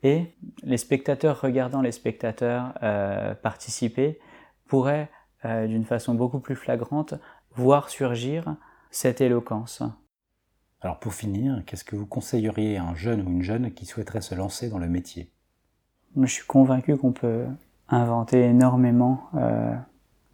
Et 0.03 0.35
les 0.63 0.77
spectateurs 0.77 1.41
regardant 1.41 1.81
les 1.81 1.91
spectateurs 1.91 2.73
euh, 2.83 3.33
participer 3.33 4.19
pourraient, 4.67 5.09
euh, 5.45 5.67
d'une 5.67 5.85
façon 5.85 6.13
beaucoup 6.13 6.39
plus 6.39 6.55
flagrante, 6.55 7.15
voir 7.55 7.89
surgir 7.89 8.55
cette 8.91 9.21
éloquence. 9.21 9.81
Alors 10.81 10.99
pour 10.99 11.13
finir, 11.13 11.63
qu'est-ce 11.65 11.83
que 11.83 11.95
vous 11.95 12.05
conseilleriez 12.05 12.77
à 12.77 12.83
un 12.83 12.95
jeune 12.95 13.21
ou 13.21 13.29
une 13.31 13.41
jeune 13.41 13.73
qui 13.73 13.85
souhaiterait 13.85 14.21
se 14.21 14.35
lancer 14.35 14.69
dans 14.69 14.77
le 14.77 14.87
métier? 14.87 15.31
Je 16.15 16.25
suis 16.27 16.45
convaincu 16.45 16.95
qu'on 16.95 17.11
peut 17.11 17.45
inventer 17.89 18.41
énormément 18.41 19.29
euh, 19.35 19.75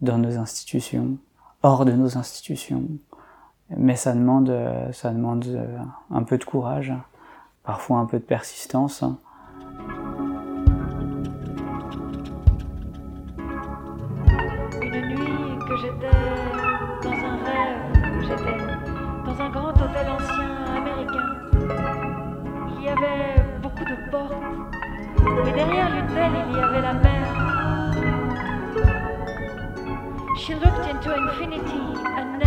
dans 0.02 0.18
nos 0.18 0.36
institutions, 0.36 1.16
hors 1.62 1.86
de 1.86 1.92
nos 1.92 2.18
institutions, 2.18 2.84
mais 3.70 3.96
ça 3.96 4.12
demande, 4.12 4.54
ça 4.92 5.10
demande 5.10 5.66
un 6.10 6.22
peu 6.22 6.36
de 6.36 6.44
courage, 6.44 6.92
parfois 7.62 7.98
un 7.98 8.06
peu 8.06 8.18
de 8.18 8.24
persistance. 8.24 9.02
She 30.44 30.54
looked 30.56 30.86
into 30.88 31.14
infinity 31.14 32.43